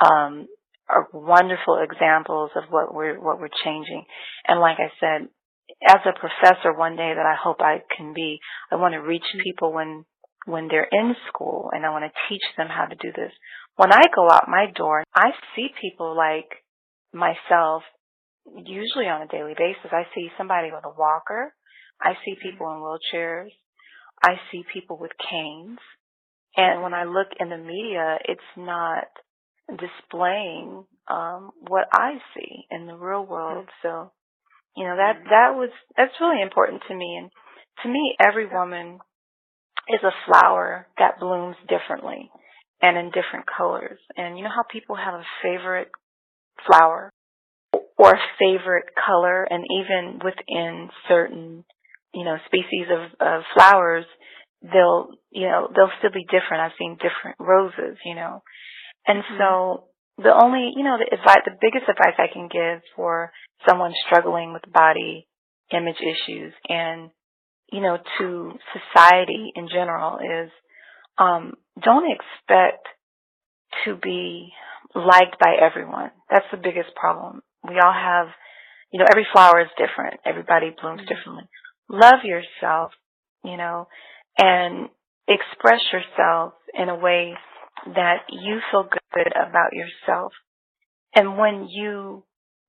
um, 0.00 0.48
are 0.88 1.08
wonderful 1.12 1.80
examples 1.82 2.50
of 2.56 2.64
what 2.70 2.94
we're 2.94 3.18
what 3.20 3.40
we're 3.40 3.54
changing. 3.64 4.04
And 4.46 4.60
like 4.60 4.78
I 4.78 4.90
said, 4.98 5.28
as 5.86 6.00
a 6.04 6.18
professor 6.18 6.72
one 6.72 6.96
day 6.96 7.12
that 7.14 7.26
I 7.26 7.36
hope 7.40 7.60
I 7.60 7.82
can 7.96 8.12
be, 8.12 8.38
I 8.70 8.76
want 8.76 8.94
to 8.94 8.98
reach 8.98 9.22
mm-hmm. 9.22 9.42
people 9.42 9.72
when 9.72 10.04
when 10.46 10.68
they're 10.68 10.88
in 10.90 11.14
school 11.28 11.70
and 11.72 11.84
I 11.84 11.90
want 11.90 12.04
to 12.04 12.20
teach 12.28 12.42
them 12.56 12.68
how 12.68 12.86
to 12.86 12.96
do 12.96 13.12
this. 13.14 13.32
When 13.76 13.92
I 13.92 14.02
go 14.14 14.28
out 14.30 14.48
my 14.48 14.66
door, 14.74 15.04
I 15.14 15.30
see 15.54 15.68
people 15.80 16.16
like 16.16 16.48
myself 17.12 17.82
usually 18.56 19.06
on 19.06 19.22
a 19.22 19.28
daily 19.28 19.54
basis. 19.56 19.92
I 19.92 20.04
see 20.14 20.28
somebody 20.36 20.70
with 20.72 20.84
a 20.84 20.98
walker. 20.98 21.54
I 22.00 22.14
see 22.24 22.36
people 22.42 22.72
in 22.72 22.80
wheelchairs. 22.80 23.50
I 24.22 24.34
see 24.50 24.64
people 24.72 24.98
with 24.98 25.12
canes. 25.30 25.78
And 26.56 26.82
when 26.82 26.94
I 26.94 27.04
look 27.04 27.28
in 27.38 27.48
the 27.48 27.58
media, 27.58 28.18
it's 28.24 28.40
not 28.56 29.04
displaying 29.68 30.84
um, 31.08 31.52
what 31.68 31.86
I 31.92 32.14
see 32.34 32.66
in 32.70 32.86
the 32.86 32.96
real 32.96 33.24
world. 33.24 33.66
So, 33.82 34.12
you 34.76 34.84
know 34.84 34.96
that 34.96 35.24
that 35.30 35.54
was 35.56 35.70
that's 35.96 36.12
really 36.20 36.42
important 36.42 36.82
to 36.88 36.94
me. 36.94 37.18
And 37.20 37.30
to 37.82 37.88
me, 37.88 38.16
every 38.20 38.46
woman 38.46 38.98
is 39.88 40.00
a 40.02 40.14
flower 40.26 40.86
that 40.98 41.18
blooms 41.20 41.56
differently 41.68 42.30
and 42.82 42.96
in 42.96 43.06
different 43.06 43.46
colors. 43.56 43.98
And 44.16 44.38
you 44.38 44.44
know 44.44 44.50
how 44.54 44.64
people 44.70 44.96
have 44.96 45.14
a 45.14 45.24
favorite 45.42 45.90
flower 46.66 47.12
or 47.98 48.14
a 48.14 48.20
favorite 48.38 48.86
color, 49.06 49.44
and 49.44 49.64
even 49.70 50.20
within 50.24 50.88
certain 51.08 51.64
you 52.14 52.24
know 52.24 52.36
species 52.46 52.86
of, 52.90 53.02
of 53.20 53.42
flowers, 53.54 54.04
they'll 54.62 55.10
you 55.30 55.46
know 55.48 55.68
they'll 55.74 55.92
still 55.98 56.12
be 56.12 56.24
different. 56.24 56.62
I've 56.62 56.78
seen 56.78 56.96
different 56.96 57.36
roses, 57.38 57.98
you 58.04 58.14
know, 58.14 58.42
and 59.06 59.22
mm-hmm. 59.22 59.38
so 59.38 59.90
the 60.22 60.32
only, 60.34 60.72
you 60.76 60.84
know, 60.84 60.98
the 60.98 61.08
advice, 61.14 61.40
the 61.44 61.56
biggest 61.60 61.88
advice 61.88 62.16
I 62.18 62.32
can 62.32 62.48
give 62.48 62.82
for 62.94 63.32
someone 63.66 63.92
struggling 64.06 64.52
with 64.52 64.70
body 64.72 65.26
image 65.72 66.00
issues 66.00 66.52
and, 66.68 67.10
you 67.72 67.80
know, 67.80 67.96
to 68.18 68.52
society 68.74 69.52
in 69.54 69.68
general 69.68 70.18
is, 70.18 70.50
um, 71.16 71.54
don't 71.82 72.10
expect 72.10 72.86
to 73.84 73.96
be 73.96 74.50
liked 74.94 75.38
by 75.38 75.56
everyone. 75.60 76.10
That's 76.28 76.48
the 76.50 76.58
biggest 76.58 76.94
problem. 76.96 77.42
We 77.66 77.78
all 77.82 77.92
have, 77.94 78.28
you 78.92 78.98
know, 78.98 79.06
every 79.10 79.26
flower 79.32 79.60
is 79.60 79.68
different. 79.78 80.20
Everybody 80.26 80.74
blooms 80.80 81.00
mm-hmm. 81.00 81.14
differently. 81.14 81.44
Love 81.92 82.20
yourself, 82.22 82.92
you 83.42 83.56
know, 83.56 83.88
and 84.38 84.88
express 85.26 85.80
yourself 85.92 86.52
in 86.72 86.88
a 86.88 86.94
way 86.94 87.34
that 87.84 88.18
you 88.30 88.60
feel 88.70 88.88
good 89.12 89.32
about 89.32 89.72
yourself. 89.72 90.32
And 91.16 91.36
when 91.36 91.66
you 91.68 92.22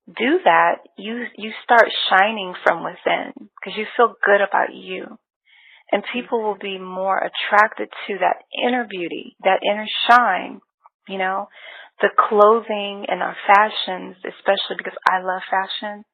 do 0.08 0.40
that, 0.44 0.78
you, 0.98 1.26
you 1.36 1.52
start 1.62 1.86
shining 2.10 2.54
from 2.64 2.82
within 2.82 3.32
because 3.36 3.78
you 3.78 3.86
feel 3.96 4.14
good 4.24 4.40
about 4.40 4.74
you. 4.74 5.06
And 5.92 6.02
people 6.12 6.42
will 6.42 6.58
be 6.60 6.78
more 6.78 7.18
attracted 7.18 7.90
to 8.08 8.18
that 8.18 8.42
inner 8.66 8.86
beauty, 8.90 9.36
that 9.44 9.60
inner 9.62 9.86
shine, 10.10 10.60
you 11.06 11.18
know, 11.18 11.48
the 12.00 12.08
clothing 12.18 13.06
and 13.08 13.22
our 13.22 13.36
fashions, 13.46 14.16
especially 14.24 14.76
because 14.78 14.98
I 15.08 15.20
love 15.22 15.42
fashion, 15.48 16.04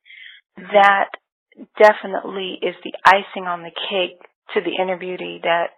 that 0.73 1.09
definitely 1.77 2.59
is 2.63 2.75
the 2.85 2.93
icing 3.05 3.45
on 3.45 3.63
the 3.63 3.71
cake 3.91 4.21
to 4.55 4.61
the 4.61 4.83
inner 4.83 4.97
beauty 4.97 5.41
that 5.43 5.69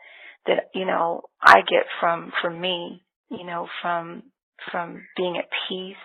that 0.46 0.70
you 0.74 0.86
know 0.86 1.22
I 1.42 1.56
get 1.68 1.86
from 2.00 2.32
from 2.42 2.60
me 2.60 3.02
you 3.30 3.46
know, 3.46 3.68
from 3.80 4.24
from 4.70 5.00
being 5.16 5.36
at 5.38 5.48
peace 5.68 5.96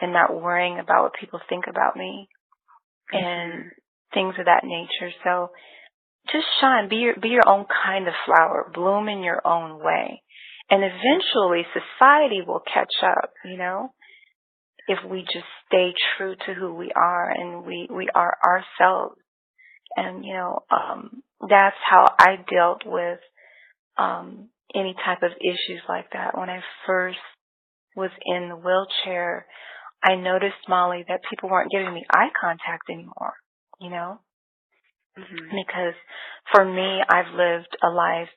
and 0.00 0.12
not 0.12 0.34
worrying 0.34 0.78
about 0.78 1.04
what 1.04 1.12
people 1.18 1.40
think 1.48 1.64
about 1.68 1.96
me 1.96 2.28
and 3.12 3.52
mm-hmm. 3.52 3.68
things 4.12 4.34
of 4.38 4.44
that 4.44 4.64
nature. 4.64 5.14
So 5.24 5.50
just 6.30 6.44
shine, 6.60 6.88
be 6.88 6.96
your, 6.96 7.14
be 7.16 7.28
your 7.28 7.48
own 7.48 7.64
kind 7.84 8.06
of 8.06 8.14
flower, 8.26 8.70
bloom 8.74 9.08
in 9.08 9.22
your 9.22 9.40
own 9.46 9.82
way. 9.82 10.22
And 10.68 10.82
eventually 10.82 11.64
society 11.72 12.42
will 12.46 12.60
catch 12.60 12.92
up, 13.02 13.30
you 13.44 13.56
know, 13.56 13.94
if 14.88 14.98
we 15.08 15.22
just 15.22 15.46
stay 15.66 15.92
true 16.16 16.34
to 16.46 16.54
who 16.54 16.74
we 16.74 16.90
are 16.94 17.30
and 17.30 17.64
we, 17.64 17.88
we 17.90 18.08
are 18.14 18.36
ourselves. 18.44 19.16
And, 19.96 20.24
you 20.24 20.34
know, 20.34 20.60
um, 20.70 21.22
that's 21.40 21.76
how 21.88 22.06
I 22.18 22.36
dealt 22.50 22.82
with, 22.84 23.18
um, 23.96 24.48
any 24.74 24.94
type 25.04 25.22
of 25.22 25.30
issues 25.40 25.80
like 25.88 26.10
that. 26.12 26.36
When 26.36 26.50
I 26.50 26.60
first 26.86 27.18
was 27.96 28.10
in 28.24 28.48
the 28.48 28.56
wheelchair, 28.56 29.46
I 30.04 30.16
noticed, 30.16 30.68
Molly, 30.68 31.04
that 31.08 31.20
people 31.30 31.48
weren't 31.48 31.70
giving 31.70 31.92
me 31.92 32.04
eye 32.12 32.28
contact 32.38 32.90
anymore, 32.90 33.34
you 33.80 33.90
know? 33.90 34.20
Mm-hmm. 35.18 35.56
Because 35.56 35.94
for 36.52 36.64
me, 36.64 37.00
I've 37.08 37.32
lived 37.34 37.76
a 37.82 37.88
life 37.88 38.28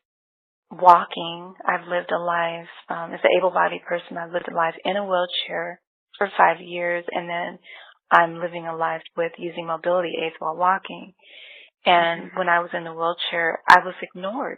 walking. 0.72 1.54
I've 1.66 1.88
lived 1.88 2.12
a 2.12 2.20
life, 2.20 2.70
um, 2.90 3.12
as 3.12 3.20
an 3.24 3.32
able-bodied 3.38 3.82
person, 3.88 4.18
I've 4.18 4.32
lived 4.32 4.48
a 4.50 4.56
life 4.56 4.76
in 4.86 4.96
a 4.96 5.04
wheelchair 5.04 5.82
for 6.20 6.30
five 6.38 6.62
years 6.62 7.04
and 7.12 7.28
then 7.28 7.58
I'm 8.12 8.40
living 8.40 8.68
a 8.68 8.76
life 8.76 9.02
with 9.18 9.32
using 9.38 9.66
mobility 9.66 10.14
aids 10.24 10.36
while 10.40 10.56
walking. 10.56 11.14
And 11.86 12.24
mm-hmm. 12.24 12.38
when 12.38 12.50
I 12.50 12.60
was 12.60 12.70
in 12.74 12.84
the 12.84 12.94
wheelchair, 12.94 13.62
I 13.68 13.80
was 13.86 13.96
ignored. 14.02 14.58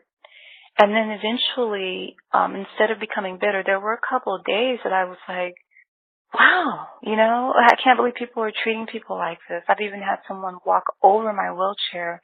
And 0.79 0.91
then 0.95 1.11
eventually, 1.11 2.15
um, 2.33 2.55
instead 2.55 2.91
of 2.91 2.99
becoming 2.99 3.35
bitter, 3.35 3.61
there 3.65 3.79
were 3.79 3.93
a 3.93 4.07
couple 4.09 4.35
of 4.35 4.45
days 4.45 4.79
that 4.83 4.93
I 4.93 5.03
was 5.03 5.17
like, 5.27 5.55
wow, 6.33 6.87
you 7.03 7.15
know, 7.17 7.53
I 7.55 7.75
can't 7.83 7.97
believe 7.97 8.15
people 8.15 8.43
are 8.43 8.53
treating 8.63 8.87
people 8.87 9.17
like 9.17 9.39
this. 9.49 9.63
I've 9.67 9.81
even 9.81 9.99
had 9.99 10.23
someone 10.27 10.57
walk 10.65 10.83
over 11.03 11.33
my 11.33 11.51
wheelchair 11.51 12.21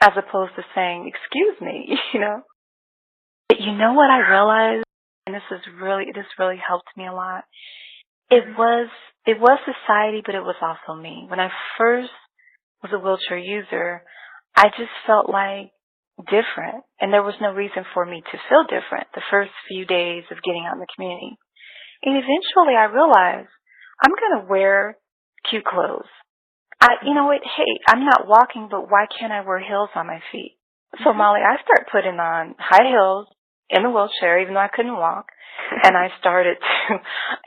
as 0.00 0.12
opposed 0.16 0.52
to 0.56 0.62
saying, 0.74 1.10
excuse 1.12 1.60
me, 1.60 1.96
you 2.14 2.20
know. 2.20 2.42
But 3.48 3.60
you 3.60 3.72
know 3.72 3.92
what 3.92 4.10
I 4.10 4.28
realized, 4.28 4.84
and 5.26 5.34
this 5.34 5.46
is 5.50 5.60
really, 5.80 6.06
this 6.14 6.26
really 6.38 6.58
helped 6.66 6.88
me 6.96 7.06
a 7.06 7.12
lot. 7.12 7.44
It 8.30 8.44
was, 8.58 8.88
it 9.24 9.38
was 9.38 9.58
society, 9.64 10.22
but 10.24 10.34
it 10.34 10.42
was 10.42 10.56
also 10.60 11.00
me. 11.00 11.26
When 11.28 11.40
I 11.40 11.48
first 11.78 12.10
was 12.82 12.92
a 12.92 12.98
wheelchair 12.98 13.38
user, 13.38 14.02
I 14.54 14.68
just 14.68 14.92
felt 15.06 15.28
like 15.30 15.70
different 16.24 16.80
and 16.98 17.12
there 17.12 17.22
was 17.22 17.36
no 17.40 17.52
reason 17.52 17.84
for 17.92 18.06
me 18.06 18.22
to 18.24 18.38
feel 18.48 18.64
different 18.64 19.04
the 19.12 19.26
first 19.30 19.52
few 19.68 19.84
days 19.84 20.24
of 20.32 20.40
getting 20.40 20.64
out 20.64 20.74
in 20.74 20.80
the 20.80 20.94
community. 20.96 21.36
And 22.02 22.16
eventually 22.16 22.72
I 22.72 22.88
realized 22.88 23.52
I'm 24.00 24.16
going 24.16 24.40
to 24.40 24.48
wear 24.48 24.96
cute 25.48 25.64
clothes. 25.64 26.08
I, 26.80 27.04
you 27.04 27.14
know 27.14 27.24
what? 27.24 27.40
Hey, 27.44 27.72
I'm 27.88 28.04
not 28.04 28.28
walking, 28.28 28.68
but 28.70 28.90
why 28.90 29.06
can't 29.08 29.32
I 29.32 29.44
wear 29.44 29.60
heels 29.60 29.90
on 29.94 30.06
my 30.06 30.20
feet? 30.32 30.56
So 31.02 31.10
mm-hmm. 31.10 31.18
Molly, 31.18 31.40
I 31.40 31.56
started 31.60 31.92
putting 31.92 32.20
on 32.20 32.54
high 32.58 32.88
heels 32.88 33.28
in 33.70 33.84
a 33.84 33.90
wheelchair, 33.90 34.40
even 34.40 34.54
though 34.54 34.60
I 34.60 34.70
couldn't 34.74 34.96
walk. 34.96 35.26
and 35.82 35.96
I 35.96 36.08
started 36.20 36.56
to, 36.60 36.94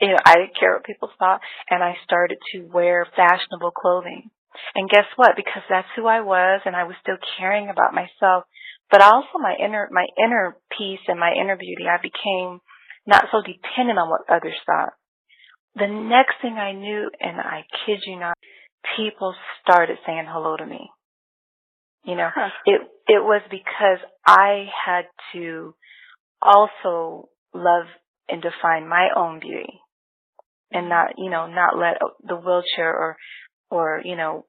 you 0.00 0.08
know, 0.08 0.22
I 0.24 0.34
didn't 0.34 0.58
care 0.58 0.74
what 0.74 0.84
people 0.84 1.10
thought, 1.18 1.40
and 1.68 1.82
I 1.82 1.94
started 2.04 2.38
to 2.52 2.68
wear 2.72 3.06
fashionable 3.16 3.72
clothing. 3.72 4.30
And 4.74 4.90
guess 4.90 5.06
what? 5.16 5.36
Because 5.36 5.62
that's 5.68 5.88
who 5.96 6.06
I 6.06 6.20
was, 6.20 6.60
and 6.64 6.74
I 6.74 6.84
was 6.84 6.96
still 7.00 7.16
caring 7.38 7.70
about 7.70 7.94
myself, 7.94 8.44
but 8.90 9.00
also 9.00 9.38
my 9.38 9.54
inner, 9.62 9.88
my 9.92 10.06
inner 10.18 10.56
peace 10.76 11.00
and 11.06 11.20
my 11.20 11.32
inner 11.32 11.56
beauty. 11.56 11.84
I 11.88 12.02
became 12.02 12.60
not 13.06 13.26
so 13.30 13.40
dependent 13.40 13.98
on 13.98 14.10
what 14.10 14.28
others 14.28 14.58
thought. 14.66 14.92
The 15.76 15.86
next 15.86 16.34
thing 16.42 16.54
I 16.54 16.72
knew, 16.72 17.10
and 17.20 17.40
I 17.40 17.64
kid 17.86 18.00
you 18.06 18.18
not, 18.18 18.36
people 18.96 19.34
started 19.62 19.98
saying 20.04 20.26
hello 20.28 20.56
to 20.56 20.66
me. 20.66 20.90
You 22.04 22.16
know, 22.16 22.28
huh. 22.34 22.48
it 22.66 22.80
it 23.06 23.22
was 23.22 23.42
because 23.50 23.98
I 24.26 24.66
had 24.84 25.04
to 25.34 25.74
also 26.42 27.28
love 27.54 27.86
and 28.28 28.42
define 28.42 28.88
my 28.88 29.08
own 29.16 29.40
beauty 29.40 29.80
and 30.72 30.88
not, 30.88 31.14
you 31.18 31.30
know, 31.30 31.46
not 31.46 31.76
let 31.76 31.98
the 32.22 32.36
wheelchair 32.36 32.94
or 32.94 33.16
or, 33.70 34.02
you 34.04 34.16
know, 34.16 34.46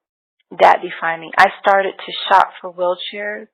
that 0.59 0.79
define 0.81 1.21
me. 1.21 1.31
I 1.37 1.47
started 1.61 1.93
to 1.95 2.13
shop 2.27 2.49
for 2.59 2.73
wheelchairs 2.73 3.47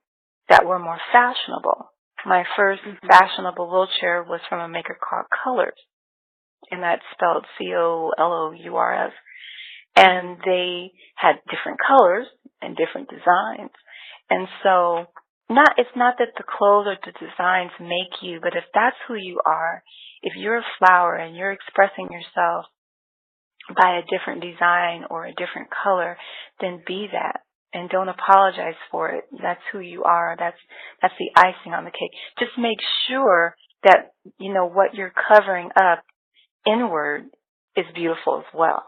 that 0.49 0.65
were 0.65 0.79
more 0.79 0.97
fashionable. 1.11 1.91
My 2.25 2.43
1st 2.57 2.79
mm-hmm. 2.87 3.07
fashionable 3.07 3.69
wheelchair 3.69 4.23
was 4.23 4.39
from 4.49 4.61
a 4.61 4.67
maker 4.67 4.97
called 4.97 5.25
Colours, 5.43 5.77
and 6.71 6.81
that's 6.81 7.03
spelled 7.13 7.45
C-O-L-O-U-R-S. 7.57 9.11
And 9.95 10.37
they 10.45 10.91
had 11.15 11.35
different 11.49 11.79
colors 11.85 12.27
and 12.61 12.77
different 12.77 13.09
designs. 13.09 13.71
And 14.29 14.47
so, 14.63 15.05
not, 15.49 15.73
it's 15.77 15.95
not 15.95 16.15
that 16.19 16.35
the 16.37 16.43
clothes 16.43 16.87
or 16.87 16.97
the 17.05 17.11
designs 17.13 17.71
make 17.79 18.21
you, 18.21 18.39
but 18.41 18.55
if 18.55 18.65
that's 18.73 18.97
who 19.07 19.15
you 19.15 19.39
are, 19.45 19.83
if 20.21 20.33
you're 20.35 20.57
a 20.57 20.73
flower 20.79 21.15
and 21.15 21.35
you're 21.35 21.51
expressing 21.51 22.09
yourself 22.11 22.65
by 23.75 23.99
a 23.99 24.07
different 24.09 24.41
design 24.41 25.03
or 25.09 25.25
a 25.25 25.33
different 25.33 25.69
color, 25.83 26.17
then 26.59 26.81
be 26.85 27.07
that 27.11 27.41
and 27.73 27.89
don't 27.89 28.09
apologize 28.09 28.79
for 28.91 29.09
it. 29.09 29.25
That's 29.41 29.61
who 29.71 29.79
you 29.79 30.03
are. 30.03 30.35
That's 30.39 30.57
that's 31.01 31.13
the 31.19 31.29
icing 31.35 31.73
on 31.73 31.83
the 31.83 31.91
cake. 31.91 32.11
Just 32.39 32.57
make 32.57 32.79
sure 33.07 33.55
that 33.83 34.13
you 34.39 34.53
know 34.53 34.67
what 34.67 34.95
you're 34.95 35.13
covering 35.29 35.69
up 35.75 36.03
inward 36.65 37.25
is 37.75 37.85
beautiful 37.93 38.39
as 38.39 38.53
well. 38.53 38.83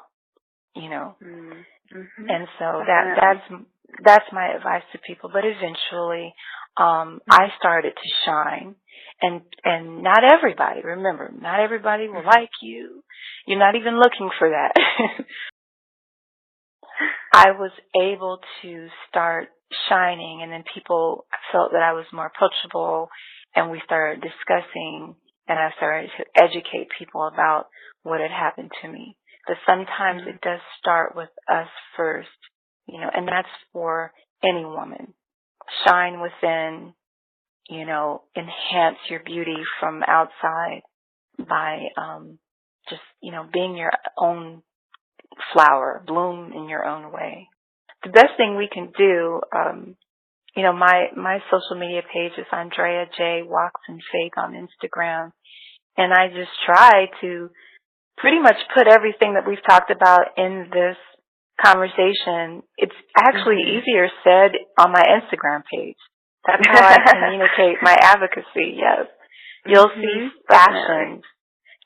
You 0.75 0.89
know. 0.89 1.15
Mm-hmm. 1.23 2.29
And 2.29 2.47
so 2.59 2.83
that 2.85 3.15
that's 3.19 3.63
that's 4.03 4.25
my 4.31 4.53
advice 4.55 4.83
to 4.91 4.99
people. 5.05 5.29
But 5.31 5.43
eventually, 5.45 6.33
um, 6.77 7.19
I 7.29 7.47
started 7.57 7.93
to 7.93 8.09
shine, 8.25 8.75
and 9.21 9.41
and 9.63 10.03
not 10.03 10.23
everybody. 10.23 10.81
Remember, 10.83 11.31
not 11.39 11.59
everybody 11.59 12.07
will 12.07 12.21
mm-hmm. 12.21 12.27
like 12.27 12.51
you. 12.61 13.03
You're 13.47 13.59
not 13.59 13.75
even 13.75 13.99
looking 13.99 14.29
for 14.37 14.49
that. 14.49 14.73
I 17.33 17.51
was 17.51 17.71
able 17.95 18.39
to 18.61 18.87
start 19.07 19.49
shining 19.87 20.41
and 20.41 20.51
then 20.51 20.63
people 20.73 21.25
felt 21.51 21.71
that 21.71 21.83
I 21.83 21.93
was 21.93 22.05
more 22.11 22.25
approachable 22.25 23.09
and 23.55 23.71
we 23.71 23.81
started 23.85 24.21
discussing 24.21 25.15
and 25.47 25.59
I 25.59 25.69
started 25.77 26.09
to 26.17 26.43
educate 26.43 26.89
people 26.97 27.27
about 27.27 27.67
what 28.03 28.21
had 28.21 28.31
happened 28.31 28.71
to 28.81 28.87
me. 28.87 29.15
But 29.47 29.57
sometimes 29.65 30.23
it 30.27 30.41
does 30.41 30.59
start 30.79 31.15
with 31.15 31.29
us 31.51 31.67
first, 31.97 32.29
you 32.91 32.99
know, 32.99 33.09
and 33.13 33.27
that's 33.27 33.47
for 33.73 34.11
any 34.43 34.65
woman. 34.65 35.13
Shine 35.85 36.19
within, 36.21 36.93
you 37.69 37.85
know, 37.85 38.23
enhance 38.35 38.97
your 39.09 39.21
beauty 39.23 39.57
from 39.79 40.01
outside 40.07 40.81
by 41.37 41.87
um 41.97 42.39
just, 42.89 43.01
you 43.21 43.31
know, 43.31 43.45
being 43.51 43.77
your 43.77 43.91
own 44.17 44.63
flower, 45.53 46.03
bloom 46.05 46.51
in 46.53 46.69
your 46.69 46.85
own 46.85 47.11
way. 47.11 47.47
The 48.03 48.09
best 48.09 48.37
thing 48.37 48.55
we 48.55 48.69
can 48.71 48.91
do, 48.97 49.41
um, 49.55 49.95
you 50.55 50.63
know, 50.63 50.73
my, 50.73 51.07
my 51.15 51.39
social 51.51 51.79
media 51.79 52.01
page 52.11 52.31
is 52.37 52.45
Andrea 52.51 53.05
J. 53.17 53.41
Walks 53.45 53.81
in 53.87 53.99
Faith 54.11 54.33
on 54.37 54.53
Instagram. 54.53 55.31
And 55.97 56.13
I 56.13 56.27
just 56.29 56.51
try 56.65 57.07
to 57.21 57.49
pretty 58.17 58.39
much 58.39 58.55
put 58.75 58.87
everything 58.87 59.33
that 59.33 59.47
we've 59.47 59.63
talked 59.67 59.91
about 59.91 60.37
in 60.37 60.67
this 60.71 60.97
conversation. 61.63 62.63
It's 62.77 62.95
actually 63.17 63.63
mm-hmm. 63.63 63.79
easier 63.79 64.07
said 64.23 64.51
on 64.77 64.91
my 64.91 65.03
Instagram 65.03 65.63
page. 65.71 65.97
That's 66.47 66.65
how 66.67 66.87
I 66.87 66.97
communicate 67.13 67.77
my 67.81 67.95
advocacy, 67.99 68.79
yes. 68.79 69.07
You'll 69.65 69.89
mm-hmm. 69.89 70.01
see 70.01 70.29
fashions 70.47 71.23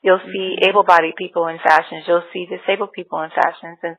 You'll 0.04 0.20
see 0.20 0.60
mm-hmm. 0.60 0.68
able-bodied 0.68 1.16
people 1.16 1.46
in 1.48 1.56
fashions. 1.64 2.04
You'll 2.06 2.28
see 2.30 2.44
disabled 2.44 2.92
people 2.92 3.22
in 3.22 3.30
fashions. 3.30 3.78
And 3.82 3.96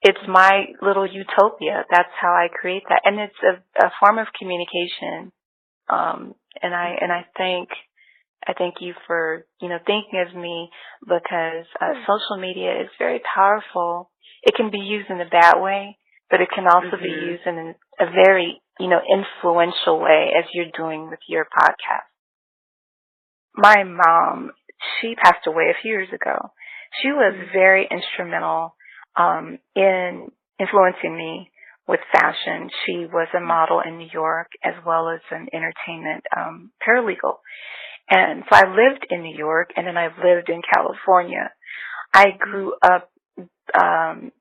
it's 0.00 0.22
my 0.28 0.66
little 0.80 1.04
utopia. 1.04 1.82
That's 1.90 2.14
how 2.14 2.30
I 2.30 2.46
create 2.46 2.84
that. 2.88 3.02
And 3.04 3.18
it's 3.18 3.42
a, 3.42 3.84
a 3.84 3.90
form 3.98 4.18
of 4.18 4.28
communication. 4.38 5.32
Um, 5.90 6.36
and 6.62 6.72
I, 6.72 6.94
and 7.00 7.10
I 7.10 7.26
thank, 7.36 7.70
I 8.46 8.52
thank 8.56 8.76
you 8.78 8.94
for, 9.08 9.46
you 9.60 9.68
know, 9.68 9.78
thinking 9.84 10.24
of 10.24 10.40
me 10.40 10.70
because 11.02 11.66
uh, 11.82 11.90
mm. 11.90 12.06
social 12.06 12.40
media 12.40 12.80
is 12.80 12.88
very 12.96 13.20
powerful. 13.34 14.12
It 14.42 14.54
can 14.54 14.70
be 14.70 14.78
used 14.78 15.10
in 15.10 15.20
a 15.20 15.28
bad 15.28 15.60
way, 15.60 15.98
but 16.30 16.40
it 16.40 16.48
can 16.54 16.66
also 16.66 16.96
mm-hmm. 16.96 17.02
be 17.02 17.10
used 17.10 17.46
in 17.46 17.74
a 18.00 18.06
very, 18.06 18.60
you 18.78 18.88
know, 18.88 19.00
influential 19.00 20.00
way 20.00 20.32
as 20.38 20.44
you're 20.52 20.72
doing 20.76 21.10
with 21.10 21.20
your 21.28 21.44
podcast. 21.44 22.08
My 23.54 23.82
mom 23.82 24.52
she 25.00 25.14
passed 25.14 25.46
away 25.46 25.70
a 25.70 25.82
few 25.82 25.92
years 25.92 26.08
ago. 26.12 26.52
She 27.02 27.08
was 27.08 27.34
mm-hmm. 27.34 27.52
very 27.52 27.88
instrumental 27.90 28.74
um, 29.16 29.58
in 29.74 30.30
influencing 30.58 31.16
me 31.16 31.50
with 31.86 32.00
fashion. 32.12 32.70
She 32.84 33.06
was 33.06 33.28
a 33.36 33.40
model 33.40 33.80
in 33.80 33.98
New 33.98 34.08
York 34.12 34.48
as 34.64 34.74
well 34.84 35.08
as 35.08 35.20
an 35.30 35.48
entertainment 35.52 36.24
um, 36.36 36.70
paralegal. 36.86 37.38
And 38.10 38.44
so 38.48 38.56
I 38.56 38.68
lived 38.68 39.06
in 39.10 39.22
New 39.22 39.36
York 39.36 39.70
and 39.76 39.86
then 39.86 39.96
I 39.96 40.06
lived 40.06 40.48
in 40.48 40.62
California. 40.74 41.50
I 42.14 42.26
grew 42.38 42.74
up 42.82 43.10
um, 43.74 44.32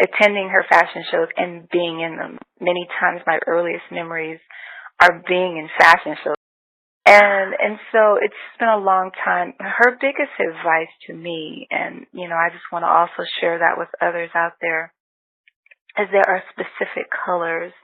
attending 0.00 0.48
her 0.48 0.64
fashion 0.68 1.04
shows 1.10 1.28
and 1.36 1.68
being 1.70 2.00
in 2.00 2.16
them. 2.16 2.38
Many 2.60 2.86
times 3.00 3.20
my 3.26 3.38
earliest 3.46 3.84
memories 3.92 4.40
are 5.00 5.22
being 5.28 5.58
in 5.58 5.68
fashion 5.78 6.16
shows. 6.22 6.34
And 7.06 7.52
and 7.60 7.78
so 7.92 8.16
it's 8.20 8.34
been 8.58 8.68
a 8.68 8.78
long 8.78 9.10
time. 9.24 9.52
Her 9.60 9.98
biggest 10.00 10.32
advice 10.40 10.88
to 11.06 11.12
me, 11.14 11.66
and 11.70 12.06
you 12.12 12.28
know, 12.28 12.36
I 12.36 12.48
just 12.48 12.64
want 12.72 12.84
to 12.84 12.88
also 12.88 13.28
share 13.40 13.58
that 13.58 13.76
with 13.76 13.88
others 14.00 14.30
out 14.34 14.52
there, 14.62 14.92
is 15.98 16.08
there 16.10 16.26
are 16.26 16.42
specific 16.50 17.10
colors 17.26 17.74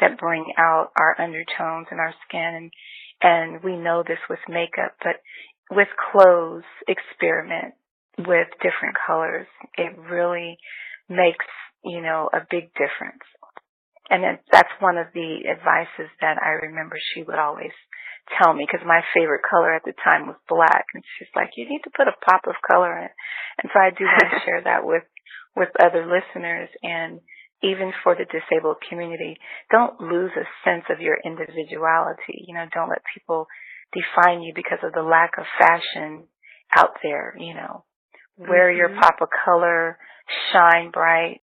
that 0.00 0.18
bring 0.18 0.44
out 0.56 0.90
our 0.96 1.20
undertones 1.20 1.88
and 1.90 1.98
our 1.98 2.14
skin, 2.28 2.70
and 2.70 2.70
and 3.20 3.64
we 3.64 3.76
know 3.76 4.04
this 4.06 4.22
with 4.30 4.38
makeup, 4.48 4.94
but 5.02 5.16
with 5.70 5.88
clothes, 6.12 6.64
experiment 6.86 7.74
with 8.18 8.48
different 8.60 8.96
colors. 9.06 9.46
It 9.76 9.96
really 9.98 10.58
makes 11.08 11.46
you 11.84 12.00
know 12.00 12.28
a 12.32 12.46
big 12.50 12.72
difference. 12.74 13.24
And 14.10 14.38
that's 14.50 14.68
one 14.80 14.98
of 14.98 15.06
the 15.14 15.48
advices 15.48 16.10
that 16.20 16.36
I 16.36 16.66
remember 16.66 16.96
she 17.14 17.22
would 17.22 17.38
always 17.38 17.72
tell 18.38 18.52
me 18.52 18.66
because 18.66 18.86
my 18.86 19.00
favorite 19.14 19.42
color 19.48 19.74
at 19.74 19.82
the 19.84 19.94
time 20.04 20.26
was 20.26 20.36
black 20.48 20.86
and 20.94 21.02
she's 21.18 21.28
like 21.34 21.50
you 21.56 21.68
need 21.68 21.82
to 21.82 21.90
put 21.96 22.08
a 22.08 22.20
pop 22.24 22.42
of 22.46 22.54
color 22.62 22.96
in 22.98 23.10
and 23.62 23.70
so 23.72 23.78
i 23.80 23.90
do 23.90 24.04
want 24.04 24.30
to 24.30 24.40
share 24.46 24.62
that 24.62 24.86
with 24.86 25.02
with 25.56 25.68
other 25.82 26.06
listeners 26.06 26.70
and 26.82 27.20
even 27.62 27.92
for 28.02 28.14
the 28.14 28.26
disabled 28.30 28.76
community 28.88 29.36
don't 29.70 30.00
lose 30.00 30.30
a 30.38 30.46
sense 30.64 30.84
of 30.88 31.00
your 31.00 31.18
individuality 31.24 32.46
you 32.46 32.54
know 32.54 32.66
don't 32.72 32.90
let 32.90 33.02
people 33.14 33.46
define 33.92 34.40
you 34.40 34.52
because 34.54 34.78
of 34.82 34.92
the 34.92 35.02
lack 35.02 35.32
of 35.36 35.44
fashion 35.58 36.24
out 36.76 36.94
there 37.02 37.34
you 37.38 37.54
know 37.54 37.84
wear 38.36 38.70
mm-hmm. 38.70 38.78
your 38.78 39.00
pop 39.00 39.16
of 39.20 39.28
color 39.44 39.98
shine 40.52 40.90
bright 40.90 41.40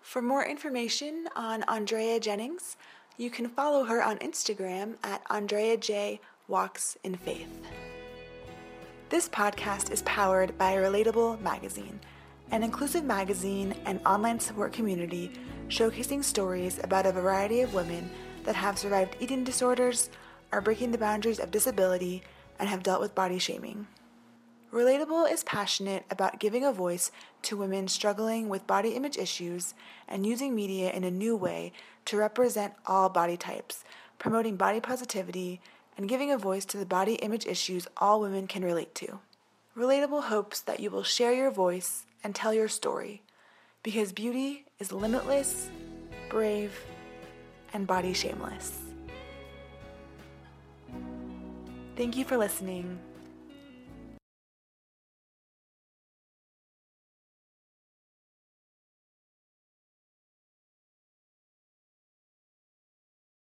for 0.00 0.22
more 0.22 0.44
information 0.44 1.26
on 1.36 1.62
andrea 1.64 2.18
jennings 2.18 2.76
you 3.20 3.28
can 3.28 3.50
follow 3.50 3.84
her 3.84 4.02
on 4.02 4.16
Instagram 4.20 4.96
at 5.04 5.20
Andrea 5.28 5.76
J. 5.76 6.20
Walks 6.48 6.96
in 7.04 7.16
Faith. 7.16 7.66
This 9.10 9.28
podcast 9.28 9.90
is 9.90 10.00
powered 10.04 10.56
by 10.56 10.76
Relatable 10.76 11.38
Magazine, 11.42 12.00
an 12.50 12.62
inclusive 12.62 13.04
magazine 13.04 13.74
and 13.84 14.00
online 14.06 14.40
support 14.40 14.72
community 14.72 15.32
showcasing 15.68 16.24
stories 16.24 16.80
about 16.82 17.04
a 17.04 17.12
variety 17.12 17.60
of 17.60 17.74
women 17.74 18.10
that 18.44 18.56
have 18.56 18.78
survived 18.78 19.16
eating 19.20 19.44
disorders, 19.44 20.08
are 20.50 20.62
breaking 20.62 20.90
the 20.90 20.96
boundaries 20.96 21.40
of 21.40 21.50
disability, 21.50 22.22
and 22.58 22.70
have 22.70 22.82
dealt 22.82 23.02
with 23.02 23.14
body 23.14 23.38
shaming. 23.38 23.86
Relatable 24.72 25.30
is 25.30 25.42
passionate 25.42 26.04
about 26.10 26.38
giving 26.38 26.64
a 26.64 26.72
voice 26.72 27.10
to 27.42 27.56
women 27.56 27.88
struggling 27.88 28.48
with 28.48 28.68
body 28.68 28.90
image 28.90 29.18
issues 29.18 29.74
and 30.06 30.24
using 30.24 30.54
media 30.54 30.92
in 30.92 31.02
a 31.02 31.10
new 31.10 31.34
way 31.34 31.72
to 32.04 32.16
represent 32.16 32.74
all 32.86 33.08
body 33.08 33.36
types, 33.36 33.82
promoting 34.20 34.54
body 34.54 34.78
positivity, 34.78 35.60
and 35.96 36.08
giving 36.08 36.30
a 36.30 36.38
voice 36.38 36.64
to 36.64 36.76
the 36.76 36.86
body 36.86 37.14
image 37.14 37.46
issues 37.46 37.88
all 37.96 38.20
women 38.20 38.46
can 38.46 38.64
relate 38.64 38.94
to. 38.94 39.18
Relatable 39.76 40.24
hopes 40.24 40.60
that 40.60 40.78
you 40.78 40.88
will 40.88 41.02
share 41.02 41.32
your 41.32 41.50
voice 41.50 42.06
and 42.22 42.32
tell 42.32 42.54
your 42.54 42.68
story 42.68 43.22
because 43.82 44.12
beauty 44.12 44.66
is 44.78 44.92
limitless, 44.92 45.68
brave, 46.28 46.72
and 47.72 47.88
body 47.88 48.12
shameless. 48.12 48.78
Thank 51.96 52.16
you 52.16 52.24
for 52.24 52.36
listening. 52.36 53.00